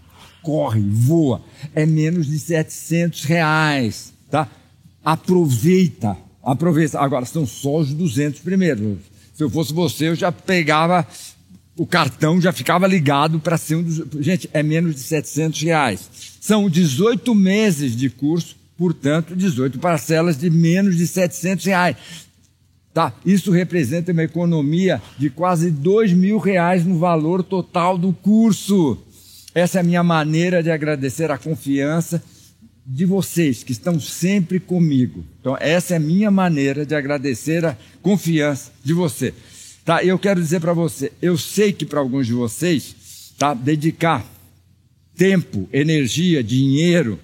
[0.42, 1.42] corre, voa.
[1.74, 4.48] É menos de 700 reais, tá?
[5.04, 6.98] Aproveita, aproveita.
[6.98, 8.96] Agora, são só os 200 primeiros.
[9.34, 11.06] Se eu fosse você, eu já pegava
[11.76, 14.02] o cartão, já ficava ligado para ser um dos...
[14.22, 16.10] Gente, é menos de 700 reais.
[16.40, 21.96] São 18 meses de curso, portanto, 18 parcelas de menos de 700 reais.
[22.92, 23.12] Tá?
[23.24, 28.98] Isso representa uma economia de quase dois mil reais no valor total do curso.
[29.54, 32.22] Essa é a minha maneira de agradecer a confiança
[32.84, 35.24] de vocês que estão sempre comigo.
[35.40, 39.32] Então, essa é a minha maneira de agradecer a confiança de você.
[39.84, 40.04] Tá?
[40.04, 43.54] Eu quero dizer para você, eu sei que para alguns de vocês, tá?
[43.54, 44.24] dedicar
[45.16, 47.18] tempo, energia, dinheiro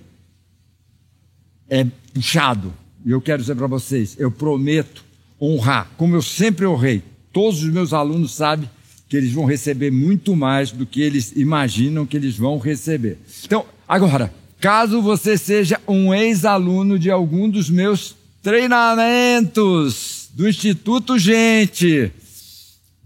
[1.68, 2.72] é puxado.
[3.04, 5.04] E eu quero dizer para vocês, eu prometo
[5.40, 7.02] honrar, como eu sempre honrei.
[7.32, 8.68] Todos os meus alunos sabem
[9.08, 13.18] que eles vão receber muito mais do que eles imaginam que eles vão receber.
[13.44, 22.10] Então, agora, caso você seja um ex-aluno de algum dos meus treinamentos do Instituto Gente,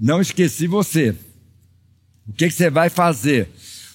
[0.01, 1.15] não esqueci você.
[2.27, 3.49] O que, que você vai fazer?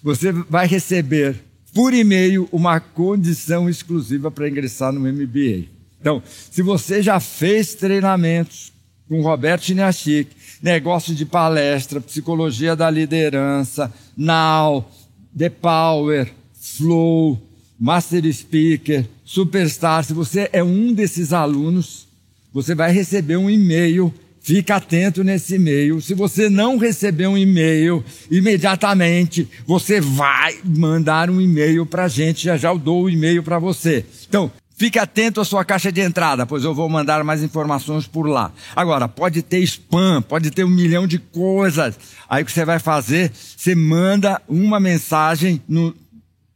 [0.04, 1.36] Você vai receber
[1.74, 5.66] por e-mail uma condição exclusiva para ingressar no MBA.
[6.00, 8.72] Então, se você já fez treinamentos
[9.10, 10.30] com Roberto Chiniachik,
[10.62, 14.90] negócio de palestra, psicologia da liderança, Now,
[15.36, 17.42] The Power, Flow,
[17.80, 22.08] Master Speaker, Superstar, se você é um desses alunos,
[22.54, 24.14] você vai receber um e-mail
[24.46, 26.00] Fica atento nesse e-mail.
[26.00, 32.44] Se você não receber um e-mail imediatamente, você vai mandar um e-mail para a gente.
[32.44, 34.06] Já já eu dou o e-mail para você.
[34.30, 38.28] Então, Fique atento à sua caixa de entrada, pois eu vou mandar mais informações por
[38.28, 38.52] lá.
[38.76, 41.98] Agora, pode ter spam, pode ter um milhão de coisas.
[42.30, 43.32] Aí o que você vai fazer?
[43.34, 45.96] Você manda uma mensagem no,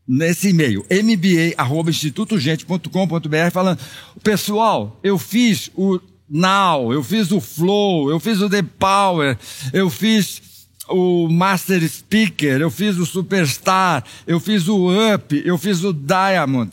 [0.06, 3.80] nesse e-mail, mba.institutogente.com.br, falando:
[4.22, 5.98] Pessoal, eu fiz o
[6.30, 9.38] Now, eu fiz o Flow, eu fiz o The Power,
[9.74, 10.42] eu fiz
[10.88, 16.72] o Master Speaker, eu fiz o Superstar, eu fiz o Up, eu fiz o Diamond.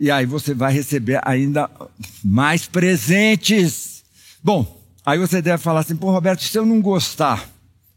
[0.00, 1.70] E aí você vai receber ainda
[2.22, 4.04] mais presentes.
[4.42, 7.48] Bom, aí você deve falar assim, pô, Roberto, se eu não gostar.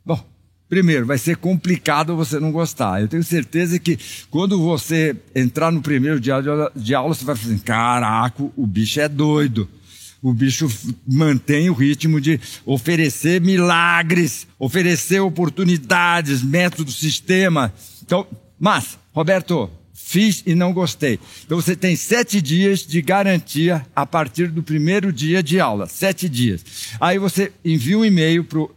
[0.05, 0.23] Bom,
[0.69, 3.01] primeiro, vai ser complicado você não gostar.
[3.01, 3.97] Eu tenho certeza que
[4.29, 6.35] quando você entrar no primeiro dia
[6.75, 9.67] de aula, você vai falar assim, caraca, o bicho é doido.
[10.21, 10.69] O bicho
[11.07, 17.73] mantém o ritmo de oferecer milagres, oferecer oportunidades, método, sistema.
[18.03, 18.27] Então,
[18.59, 19.69] mas, Roberto,
[20.09, 21.19] fiz e não gostei.
[21.45, 25.87] Então você tem sete dias de garantia a partir do primeiro dia de aula.
[25.87, 26.65] Sete dias.
[26.99, 28.69] Aí você envia um e-mail para o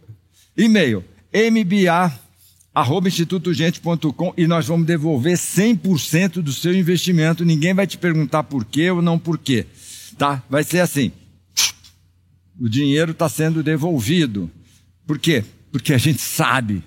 [0.55, 7.43] e-mail mba.institutogente.com e nós vamos devolver 100% do seu investimento.
[7.43, 9.65] Ninguém vai te perguntar por quê ou não por quê.
[10.17, 10.43] Tá?
[10.47, 11.11] Vai ser assim.
[12.63, 14.49] O dinheiro está sendo devolvido.
[15.05, 15.43] Por quê?
[15.69, 16.81] Porque a gente sabe.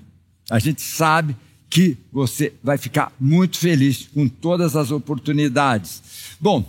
[0.48, 1.36] A gente sabe
[1.68, 6.02] que você vai ficar muito feliz com todas as oportunidades.
[6.40, 6.66] Bom,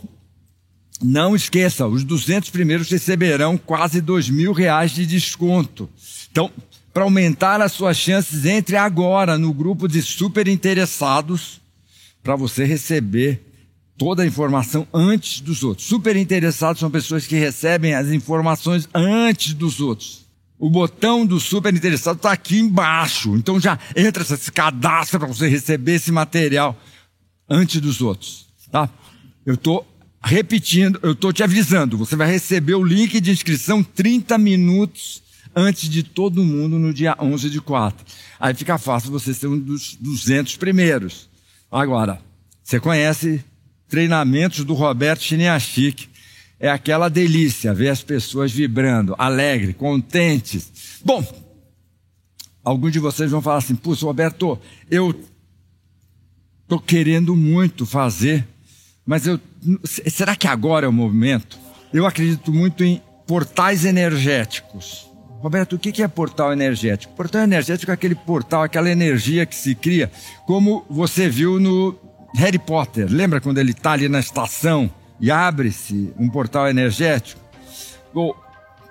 [1.01, 5.89] não esqueça, os 200 primeiros receberão quase dois mil reais de desconto.
[6.29, 6.51] Então,
[6.93, 11.61] para aumentar as suas chances, entre agora no grupo de super interessados
[12.21, 13.46] para você receber
[13.97, 15.87] toda a informação antes dos outros.
[15.87, 20.25] Super interessados são pessoas que recebem as informações antes dos outros.
[20.59, 23.35] O botão do super interessado está aqui embaixo.
[23.35, 26.75] Então já entra, se cadastra para você receber esse material
[27.49, 28.47] antes dos outros.
[28.71, 28.89] Tá?
[29.45, 29.87] Eu estou
[30.23, 31.97] repetindo, eu estou te avisando.
[31.97, 35.21] Você vai receber o link de inscrição 30 minutos
[35.55, 38.05] antes de todo mundo no dia 11 de 4.
[38.39, 41.29] Aí fica fácil você ser um dos 200 primeiros.
[41.71, 42.19] Agora,
[42.63, 43.43] você conhece
[43.87, 46.09] treinamentos do Roberto Chiniachik
[46.59, 50.99] é aquela delícia ver as pessoas vibrando, alegres, contentes.
[51.03, 51.23] Bom,
[52.63, 54.59] alguns de vocês vão falar assim: Puxa, Roberto,
[54.89, 55.17] eu
[56.63, 58.45] estou querendo muito fazer,
[59.05, 59.39] mas eu,
[59.83, 61.57] será que agora é o momento?
[61.93, 65.07] Eu acredito muito em portais energéticos.
[65.39, 67.13] Roberto, o que é portal energético?
[67.13, 70.11] Portal energético é aquele portal, aquela energia que se cria,
[70.47, 71.93] como você viu no
[72.35, 73.07] Harry Potter.
[73.09, 77.41] Lembra quando ele está ali na estação e abre-se um portal energético.
[78.13, 78.33] O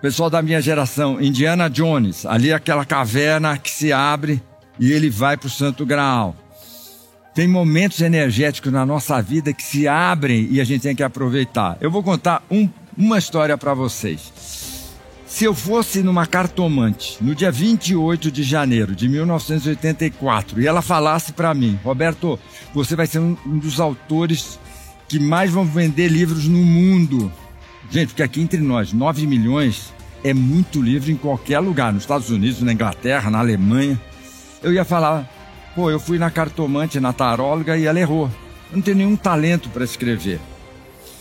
[0.01, 4.43] pessoal da minha geração, Indiana Jones, ali aquela caverna que se abre
[4.79, 6.35] e ele vai para o Santo Graal.
[7.35, 11.77] Tem momentos energéticos na nossa vida que se abrem e a gente tem que aproveitar.
[11.81, 14.33] Eu vou contar um, uma história para vocês.
[15.37, 21.35] Se eu fosse numa cartomante no dia 28 de janeiro de 1984 e ela falasse
[21.35, 22.41] para mim, Roberto,
[22.73, 24.59] você vai ser um, dos autores
[25.07, 27.31] que mais vão vender livros no mundo.
[27.91, 29.93] Gente, porque aqui entre nós, 9 milhões
[30.25, 34.01] é muito livro em qualquer lugar, nos Estados Unidos, na Inglaterra, na Alemanha.
[34.63, 35.31] Eu ia falar,
[35.75, 38.31] pô, eu fui na cartomante, na taróloga e ela errou.
[38.71, 40.41] Eu não tenho nenhum talento para escrever.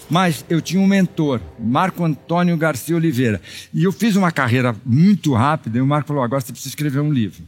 [0.10, 3.42] Mas eu tinha um mentor, Marco Antônio Garcia Oliveira.
[3.74, 7.00] E eu fiz uma carreira muito rápida e o Marco falou: agora você precisa escrever
[7.00, 7.44] um livro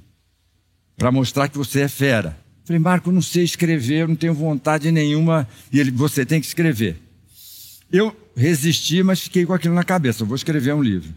[0.97, 2.37] para mostrar que você é fera.
[2.65, 5.47] Falei, Marco, eu não sei escrever, eu não tenho vontade nenhuma.
[5.71, 6.97] E ele, você tem que escrever.
[7.91, 10.23] Eu resisti, mas fiquei com aquilo na cabeça.
[10.23, 11.09] Eu vou escrever um livro.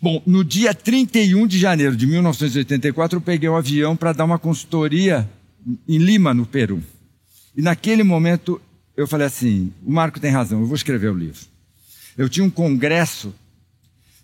[0.00, 4.38] Bom, no dia 31 de janeiro de 1984, eu peguei um avião para dar uma
[4.38, 5.28] consultoria
[5.86, 6.82] em Lima, no Peru.
[7.54, 8.58] E naquele momento,
[8.96, 11.40] eu falei assim: o Marco tem razão, eu vou escrever o livro.
[12.16, 13.34] Eu tinha um congresso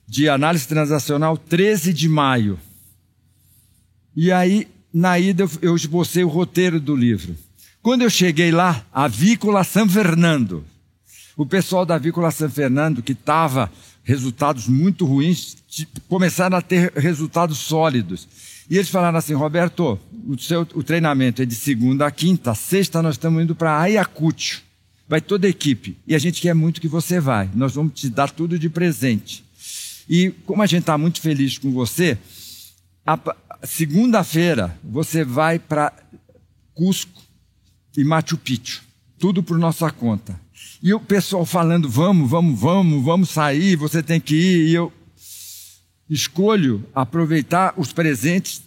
[0.07, 2.59] de análise transacional 13 de maio.
[4.15, 7.37] E aí na ida eu esbocei o roteiro do livro.
[7.83, 10.65] Quando eu cheguei lá, a Vícola São Fernando,
[11.37, 13.71] o pessoal da Vícola São Fernando, que estava
[14.03, 15.57] resultados muito ruins,
[16.09, 18.27] começaram a ter resultados sólidos.
[18.69, 23.01] E eles falaram assim, Roberto, o, seu, o treinamento é de segunda a quinta, sexta
[23.01, 24.63] nós estamos indo para Ayacucho.
[25.09, 25.97] Vai toda a equipe.
[26.07, 27.47] E a gente quer muito que você vá.
[27.55, 29.45] Nós vamos te dar tudo de presente.
[30.09, 32.19] E como a gente está muito feliz com você,
[33.63, 35.93] segunda-feira você vai para
[36.75, 37.23] Cusco
[37.97, 38.83] e Machu Picchu.
[39.17, 40.39] Tudo por nossa conta.
[40.83, 44.69] E o pessoal falando, vamos, vamos, vamos, vamos sair, você tem que ir.
[44.69, 44.93] E eu
[46.09, 48.63] escolho aproveitar os presentes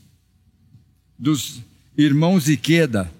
[1.18, 1.62] dos
[1.98, 3.12] irmãos Iqueda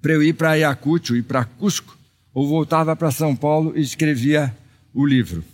[0.00, 1.98] para eu ir para Ayacucho e para Cusco,
[2.32, 4.56] ou voltava para São Paulo e escrevia
[4.94, 5.44] o livro.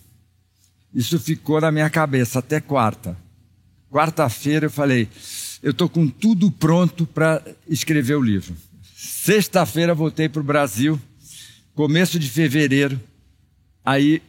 [0.94, 3.16] Isso ficou na minha cabeça até quarta.
[3.90, 5.08] Quarta-feira eu falei,
[5.62, 8.56] eu estou com tudo pronto para escrever o livro.
[8.94, 11.00] Sexta-feira voltei para o Brasil,
[11.74, 13.00] começo de fevereiro.
[13.84, 14.22] Aí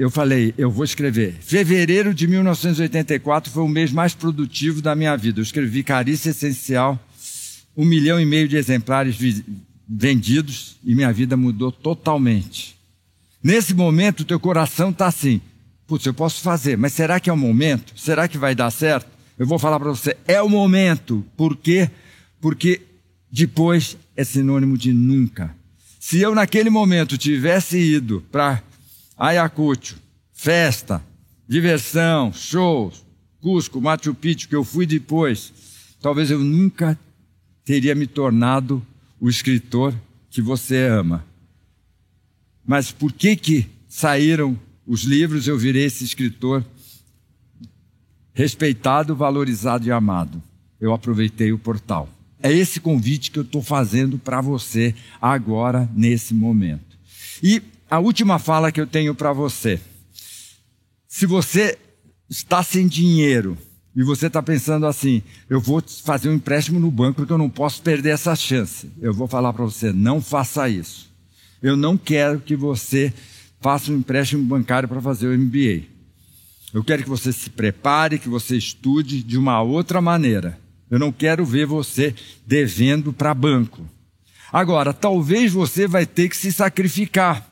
[0.00, 1.34] eu falei, eu vou escrever.
[1.42, 5.40] Fevereiro de 1984 foi o mês mais produtivo da minha vida.
[5.40, 6.98] Eu escrevi Carícia Essencial,
[7.76, 9.14] um milhão e meio de exemplares
[9.86, 12.78] vendidos e minha vida mudou totalmente.
[13.42, 15.38] Nesse momento, teu coração está assim:
[15.86, 17.92] putz, eu posso fazer, mas será que é o momento?
[17.94, 19.06] Será que vai dar certo?
[19.38, 21.22] Eu vou falar para você, é o momento.
[21.36, 21.90] Por quê?
[22.40, 22.80] Porque
[23.30, 25.54] depois é sinônimo de nunca.
[25.98, 28.62] Se eu naquele momento tivesse ido para
[29.20, 29.98] Ayacucho,
[30.32, 31.04] festa,
[31.46, 33.04] diversão, shows,
[33.38, 35.52] Cusco, Machu Picchu, que eu fui depois,
[36.00, 36.98] talvez eu nunca
[37.62, 38.82] teria me tornado
[39.20, 39.94] o escritor
[40.30, 41.22] que você ama.
[42.66, 46.64] Mas por que que saíram os livros, eu virei esse escritor
[48.32, 50.42] respeitado, valorizado e amado.
[50.80, 52.08] Eu aproveitei o portal.
[52.42, 56.98] É esse convite que eu estou fazendo para você agora, nesse momento.
[57.42, 59.80] E a última fala que eu tenho para você.
[61.08, 61.76] Se você
[62.28, 63.58] está sem dinheiro
[63.96, 67.50] e você está pensando assim, eu vou fazer um empréstimo no banco porque eu não
[67.50, 68.88] posso perder essa chance.
[69.02, 71.10] Eu vou falar para você, não faça isso.
[71.60, 73.12] Eu não quero que você
[73.60, 75.82] faça um empréstimo bancário para fazer o MBA.
[76.72, 80.58] Eu quero que você se prepare, que você estude de uma outra maneira.
[80.88, 82.14] Eu não quero ver você
[82.46, 83.84] devendo para banco.
[84.52, 87.49] Agora, talvez você vai ter que se sacrificar.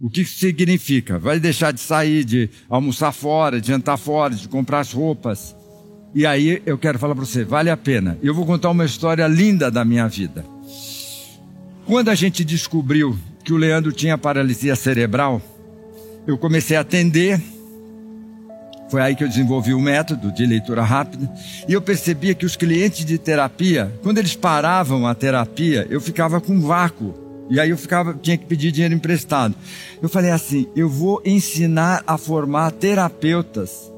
[0.00, 1.18] O que significa?
[1.18, 5.56] Vai deixar de sair, de almoçar fora, de jantar fora, de comprar as roupas.
[6.14, 8.16] E aí eu quero falar para você, vale a pena.
[8.22, 10.44] Eu vou contar uma história linda da minha vida.
[11.84, 15.42] Quando a gente descobriu que o Leandro tinha paralisia cerebral,
[16.28, 17.42] eu comecei a atender.
[18.88, 21.28] Foi aí que eu desenvolvi o método de leitura rápida.
[21.68, 26.40] E eu percebia que os clientes de terapia, quando eles paravam a terapia, eu ficava
[26.40, 27.27] com vácuo.
[27.50, 29.54] E aí eu ficava, tinha que pedir dinheiro emprestado.
[30.02, 33.90] Eu falei assim: eu vou ensinar a formar terapeutas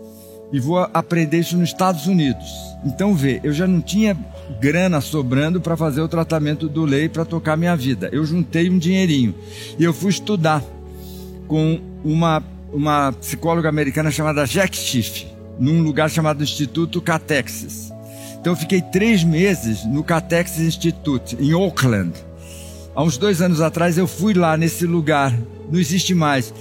[0.53, 2.47] e vou aprender isso nos Estados Unidos.
[2.85, 4.17] Então vê, eu já não tinha
[4.61, 8.09] grana sobrando para fazer o tratamento do lei para tocar minha vida.
[8.13, 9.35] Eu juntei um dinheirinho
[9.79, 10.63] e eu fui estudar
[11.47, 12.43] com uma,
[12.73, 15.27] uma psicóloga americana chamada Jack Schiff,
[15.59, 17.93] num lugar chamado Instituto Catexas.
[18.41, 22.13] Então eu fiquei três meses no Catexas Institute, em Oakland.
[22.95, 25.33] Há uns dois anos atrás eu fui lá nesse lugar,
[25.71, 26.53] não existe mais,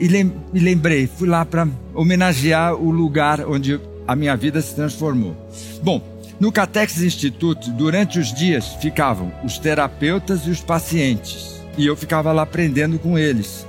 [0.00, 5.36] e lembrei, fui lá para homenagear o lugar onde a minha vida se transformou.
[5.82, 6.02] Bom,
[6.38, 11.62] no Catex Institute, durante os dias, ficavam os terapeutas e os pacientes.
[11.78, 13.66] E eu ficava lá aprendendo com eles.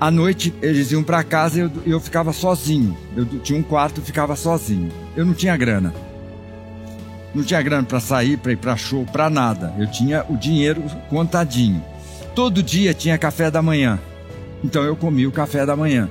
[0.00, 2.96] À noite, eles iam para casa e eu, eu, ficava sozinho.
[3.16, 4.92] Eu tinha um quarto ficava sozinho.
[5.16, 5.92] Eu não tinha grana.
[7.34, 9.74] Não tinha grana para sair, para ir para show, para nada.
[9.78, 11.84] Eu tinha o dinheiro contadinho.
[12.34, 13.98] Todo dia tinha café da manhã.
[14.64, 16.08] Então eu comia o café da manhã.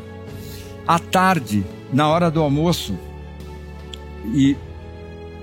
[0.87, 2.97] À tarde, na hora do almoço,
[4.25, 4.55] e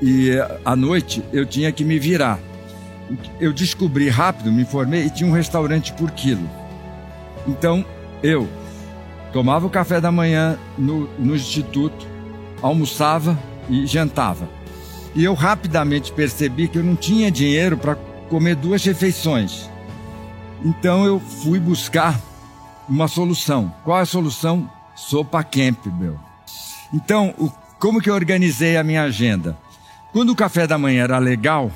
[0.03, 0.33] e
[0.65, 2.39] à noite eu tinha que me virar.
[3.41, 6.49] Eu descobri rápido, me informei e tinha um restaurante por quilo.
[7.47, 7.85] Então
[8.23, 8.49] eu
[9.33, 12.07] tomava o café da manhã no, no instituto,
[12.61, 14.49] almoçava e jantava.
[15.15, 17.95] E eu rapidamente percebi que eu não tinha dinheiro para
[18.29, 19.71] comer duas refeições.
[20.65, 22.19] Então eu fui buscar
[22.89, 23.73] uma solução.
[23.85, 24.69] Qual é a solução?
[24.95, 26.19] Sopa Campbell.
[26.93, 29.57] Então, o, como que eu organizei a minha agenda?
[30.13, 31.71] Quando o café da manhã era legal,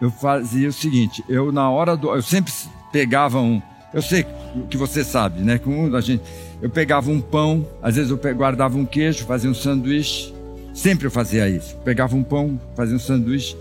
[0.00, 2.14] eu fazia o seguinte: eu na hora do.
[2.14, 2.52] Eu sempre
[2.92, 3.60] pegava um.
[3.92, 4.26] Eu sei
[4.68, 5.58] que você sabe, né?
[5.58, 6.22] Com a gente,
[6.60, 10.34] eu pegava um pão, às vezes eu guardava um queijo, fazia um sanduíche.
[10.76, 11.74] Sempre eu fazia isso.
[11.82, 13.56] Pegava um pão, fazia um sanduíche.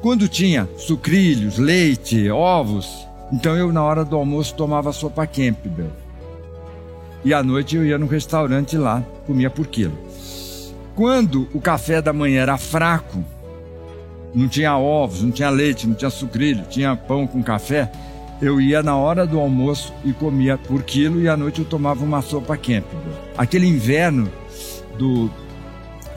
[0.00, 5.90] Quando tinha sucrilhos, leite, ovos, então eu na hora do almoço tomava sopa Campbell.
[7.24, 9.98] E à noite eu ia no restaurante lá, comia por quilo.
[10.94, 13.22] Quando o café da manhã era fraco,
[14.32, 17.90] não tinha ovos, não tinha leite, não tinha sucrilho, tinha pão com café,
[18.40, 22.04] eu ia na hora do almoço e comia por quilo e à noite eu tomava
[22.04, 23.00] uma sopa Campbell.
[23.36, 24.30] Aquele inverno
[24.96, 25.28] do,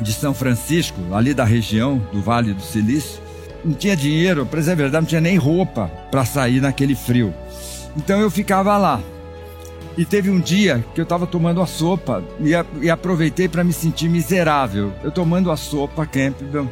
[0.03, 3.21] de São Francisco, ali da região do Vale do Silício,
[3.63, 7.33] não tinha dinheiro, para dizer a verdade, não tinha nem roupa para sair naquele frio.
[7.95, 9.01] Então eu ficava lá.
[9.97, 13.63] E teve um dia que eu estava tomando a sopa e, a, e aproveitei para
[13.63, 14.91] me sentir miserável.
[15.03, 16.67] Eu tomando a sopa Campbell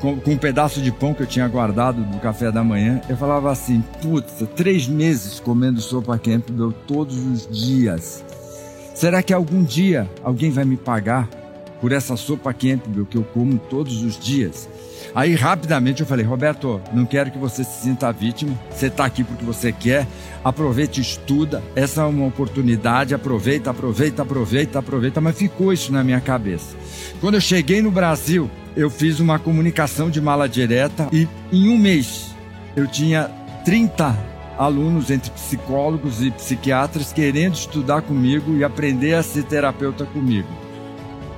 [0.00, 3.16] com, com, um pedaço de pão que eu tinha guardado do café da manhã, eu
[3.16, 8.24] falava assim: putz, três meses comendo sopa Campbell todos os dias.
[8.94, 11.28] Será que algum dia alguém vai me pagar
[11.82, 14.68] por essa sopa Campbell que eu como todos os dias?
[15.12, 18.56] Aí rapidamente eu falei, Roberto, não quero que você se sinta vítima.
[18.70, 20.06] Você está aqui porque você quer.
[20.44, 21.60] Aproveite, estuda.
[21.74, 23.14] Essa é uma oportunidade.
[23.14, 25.20] Aproveita, aproveita, aproveita, aproveita.
[25.20, 26.76] Mas ficou isso na minha cabeça.
[27.20, 31.76] Quando eu cheguei no Brasil, eu fiz uma comunicação de mala direta e em um
[31.76, 32.30] mês
[32.76, 33.24] eu tinha
[33.64, 34.16] 30
[34.56, 40.61] alunos entre psicólogos e psiquiatras querendo estudar comigo e aprender a ser terapeuta comigo.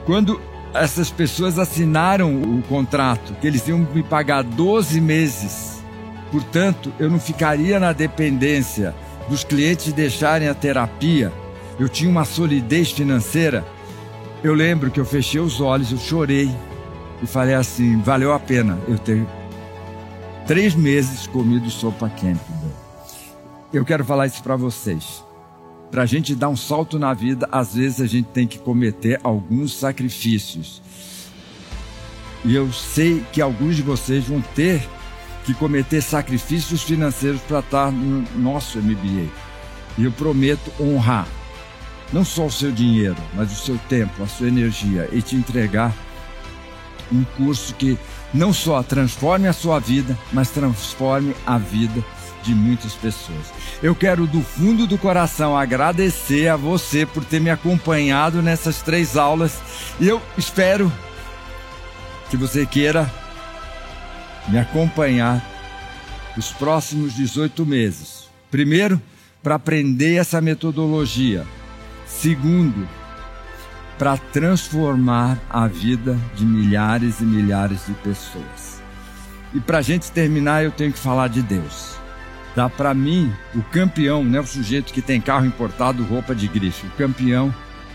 [0.05, 0.40] Quando
[0.72, 5.82] essas pessoas assinaram o contrato, que eles iam me pagar 12 meses,
[6.30, 8.94] portanto, eu não ficaria na dependência
[9.28, 11.32] dos clientes deixarem a terapia,
[11.78, 13.64] eu tinha uma solidez financeira.
[14.42, 16.50] Eu lembro que eu fechei os olhos, eu chorei,
[17.22, 19.26] e falei assim: valeu a pena eu ter
[20.46, 22.72] três meses comido sopa Campbell.
[23.72, 25.24] Eu quero falar isso para vocês.
[25.95, 29.20] Para a gente dar um salto na vida, às vezes a gente tem que cometer
[29.22, 30.82] alguns sacrifícios.
[32.45, 34.84] E eu sei que alguns de vocês vão ter
[35.45, 39.28] que cometer sacrifícios financeiros para estar no nosso MBA.
[39.97, 41.28] E eu prometo honrar
[42.12, 45.95] não só o seu dinheiro, mas o seu tempo, a sua energia e te entregar
[47.12, 47.97] um curso que
[48.32, 52.05] não só transforme a sua vida, mas transforme a vida
[52.45, 53.53] de muitas pessoas.
[53.82, 59.16] Eu quero do fundo do coração agradecer a você por ter me acompanhado nessas três
[59.16, 59.59] aulas
[59.99, 60.92] e eu espero
[62.30, 63.11] que você queira
[64.49, 65.42] me acompanhar
[66.36, 68.28] os próximos 18 meses.
[68.51, 69.01] Primeiro,
[69.42, 71.47] para aprender essa metodologia.
[72.07, 72.88] Segundo,
[73.99, 78.82] para transformar a vida de milhares e milhares de pessoas.
[79.53, 81.95] E para a gente terminar, eu tenho que falar de Deus.
[82.55, 82.68] Tá?
[82.68, 86.86] Para mim, o campeão não é o sujeito que tem carro importado, roupa de grife.
[86.86, 87.52] O campeão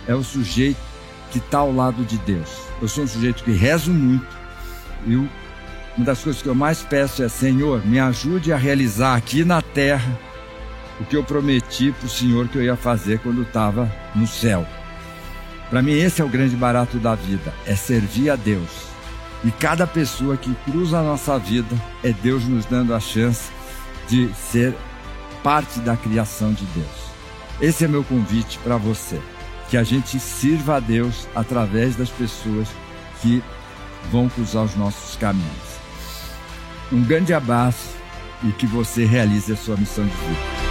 [0.07, 0.80] é o sujeito
[1.32, 2.49] que está ao lado de Deus.
[2.82, 4.39] Eu sou um sujeito que rezo muito
[5.05, 5.30] e uma
[6.05, 10.20] das coisas que eu mais peço é: Senhor, me ajude a realizar aqui na terra
[10.99, 14.66] o que eu prometi para o Senhor que eu ia fazer quando estava no céu.
[15.70, 18.89] Para mim, esse é o grande barato da vida: é servir a Deus.
[19.43, 23.49] E cada pessoa que cruza a nossa vida é Deus nos dando a chance
[24.10, 24.76] de ser
[25.43, 27.10] parte da criação de Deus.
[27.62, 29.22] Esse é meu convite para você:
[29.70, 32.68] que a gente sirva a Deus através das pessoas
[33.22, 33.43] que
[34.12, 35.80] vão cruzar os nossos caminhos.
[36.91, 37.89] Um grande abraço
[38.43, 40.68] e que você realize a sua missão de vida.